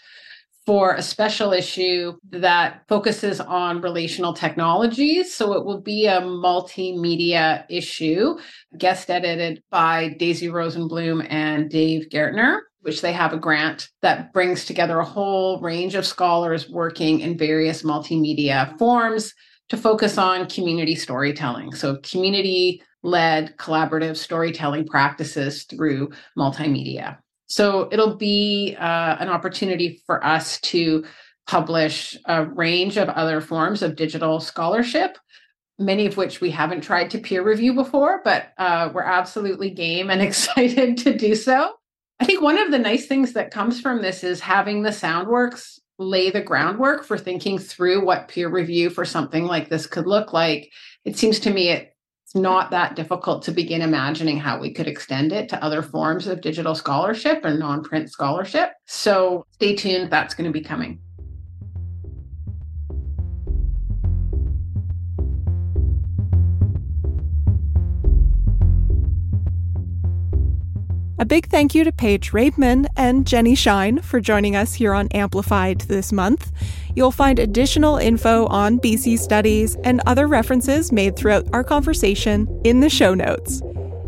for 0.65 0.93
a 0.95 1.03
special 1.03 1.53
issue 1.53 2.13
that 2.31 2.83
focuses 2.87 3.41
on 3.41 3.81
relational 3.81 4.33
technologies. 4.33 5.35
So 5.35 5.55
it 5.55 5.65
will 5.65 5.81
be 5.81 6.07
a 6.07 6.21
multimedia 6.21 7.65
issue, 7.69 8.39
guest 8.79 9.11
edited 9.11 9.61
by 9.73 10.11
Daisy 10.21 10.47
Rosenblum 10.47 11.27
and 11.29 11.69
Dave 11.69 12.11
Gaertner 12.11 12.61
which 12.83 13.01
they 13.01 13.13
have 13.13 13.33
a 13.33 13.37
grant 13.37 13.89
that 14.01 14.33
brings 14.33 14.65
together 14.65 15.01
a 15.01 15.05
whole 15.05 15.61
range 15.61 15.97
of 15.97 16.07
scholars 16.07 16.71
working 16.71 17.19
in 17.19 17.37
various 17.37 17.83
multimedia 17.83 18.79
forms 18.79 19.35
to 19.69 19.77
focus 19.77 20.19
on 20.19 20.49
community 20.49 20.95
storytelling. 20.95 21.75
So, 21.75 21.97
community 22.03 22.83
led 23.03 23.57
collaborative 23.57 24.17
storytelling 24.17 24.87
practices 24.87 25.65
through 25.65 26.11
multimedia. 26.37 27.19
So, 27.47 27.89
it'll 27.93 28.17
be 28.17 28.77
uh, 28.79 29.17
an 29.19 29.29
opportunity 29.29 30.03
for 30.07 30.25
us 30.25 30.61
to 30.63 31.05
publish 31.47 32.17
a 32.27 32.45
range 32.45 32.97
of 32.97 33.09
other 33.09 33.41
forms 33.41 33.83
of 33.83 33.97
digital 33.97 34.41
scholarship 34.41 35.17
many 35.79 36.07
of 36.07 36.17
which 36.17 36.41
we 36.41 36.51
haven't 36.51 36.81
tried 36.81 37.11
to 37.11 37.19
peer 37.19 37.43
review 37.43 37.75
before, 37.75 38.21
but 38.25 38.53
uh, 38.59 38.91
we're 38.93 39.03
absolutely 39.03 39.71
game 39.71 40.11
and 40.11 40.23
excited 40.23 40.97
to 40.99 41.17
do 41.17 41.35
so. 41.35 41.73
I 42.19 42.25
think 42.25 42.41
one 42.41 42.59
of 42.59 42.71
the 42.71 42.79
nice 42.79 43.07
things 43.07 43.35
that 43.35 43.51
comes 43.51 43.81
from 43.81 44.01
this 44.01 44.25
is 44.25 44.41
having 44.41 44.83
the 44.83 44.91
Soundworks 44.91 45.79
lay 45.99 46.31
the 46.31 46.43
groundwork 46.43 47.05
for 47.05 47.17
thinking 47.17 47.59
through 47.59 48.05
what 48.05 48.29
peer 48.29 48.49
review 48.49 48.91
for 48.91 49.05
something 49.05 49.45
like 49.45 49.69
this 49.69 49.87
could 49.87 50.07
look 50.07 50.33
like. 50.33 50.71
It 51.05 51.17
seems 51.17 51.41
to 51.41 51.53
me 51.53 51.71
it's 51.71 52.35
not 52.35 52.71
that 52.71 52.97
difficult 52.97 53.43
to 53.45 53.53
begin 53.53 53.83
imagining 53.83 54.39
how 54.39 54.59
we 54.59 54.73
could 54.73 54.89
extend 54.89 55.33
it 55.33 55.49
to 55.49 55.65
other 55.65 55.83
forms 55.83 56.27
of 56.27 56.41
digital 56.41 56.75
scholarship 56.75 57.45
and 57.45 57.59
non 57.59 57.83
print 57.83 58.11
scholarship. 58.11 58.73
So 58.87 59.47
stay 59.53 59.75
tuned, 59.77 60.11
that's 60.11 60.35
going 60.35 60.47
to 60.47 60.53
be 60.53 60.65
coming. 60.65 61.01
A 71.19 71.25
big 71.25 71.47
thank 71.49 71.75
you 71.75 71.83
to 71.83 71.93
Paige 71.93 72.33
Raibmon 72.33 72.89
and 72.95 73.25
Jenni 73.25 73.57
Schine 73.57 74.03
for 74.03 74.21
joining 74.21 74.55
us 74.55 74.75
here 74.75 74.93
on 74.93 75.09
Amplified 75.13 75.81
this 75.83 76.13
month. 76.13 76.53
You'll 76.95 77.11
find 77.11 77.39
additional 77.39 77.97
info 77.97 78.45
on 78.49 78.79
BC 78.79 79.19
studies 79.19 79.77
and 79.77 80.03
other 80.05 80.27
references 80.27 80.93
made 80.93 81.17
throughout 81.17 81.49
our 81.55 81.65
conversation 81.65 82.61
in 82.65 82.81
the 82.81 82.91
show 82.91 83.15
notes. 83.15 83.63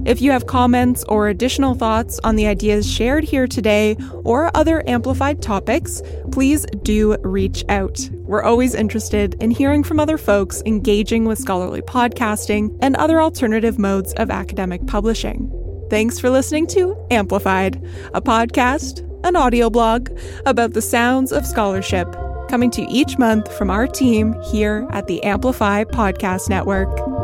If 0.04 0.20
you 0.20 0.32
have 0.32 0.46
comments 0.46 1.02
or 1.04 1.28
additional 1.28 1.74
thoughts 1.74 2.20
on 2.24 2.36
the 2.36 2.46
ideas 2.46 2.86
shared 2.86 3.24
here 3.24 3.46
today 3.46 3.96
or 4.24 4.54
other 4.54 4.86
amplified 4.86 5.40
topics, 5.40 6.02
please 6.30 6.66
do 6.82 7.16
reach 7.22 7.64
out. 7.70 7.98
We're 8.12 8.42
always 8.42 8.74
interested 8.74 9.34
in 9.42 9.50
hearing 9.50 9.82
from 9.82 9.98
other 9.98 10.18
folks 10.18 10.62
engaging 10.66 11.24
with 11.24 11.38
scholarly 11.38 11.80
podcasting 11.80 12.78
and 12.82 12.96
other 12.96 13.22
alternative 13.22 13.78
modes 13.78 14.12
of 14.14 14.30
academic 14.30 14.86
publishing. 14.86 15.50
Thanks 15.90 16.18
for 16.18 16.28
listening 16.28 16.66
to 16.68 16.96
Amplified, 17.10 17.82
a 18.12 18.20
podcast, 18.20 19.04
an 19.24 19.36
audio 19.36 19.70
blog 19.70 20.10
about 20.44 20.74
the 20.74 20.82
sounds 20.82 21.32
of 21.32 21.46
scholarship, 21.46 22.14
coming 22.50 22.70
to 22.72 22.82
you 22.82 22.88
each 22.90 23.18
month 23.18 23.50
from 23.56 23.70
our 23.70 23.86
team 23.86 24.38
here 24.42 24.86
at 24.90 25.06
the 25.06 25.22
Amplify 25.22 25.84
Podcast 25.84 26.50
Network. 26.50 27.17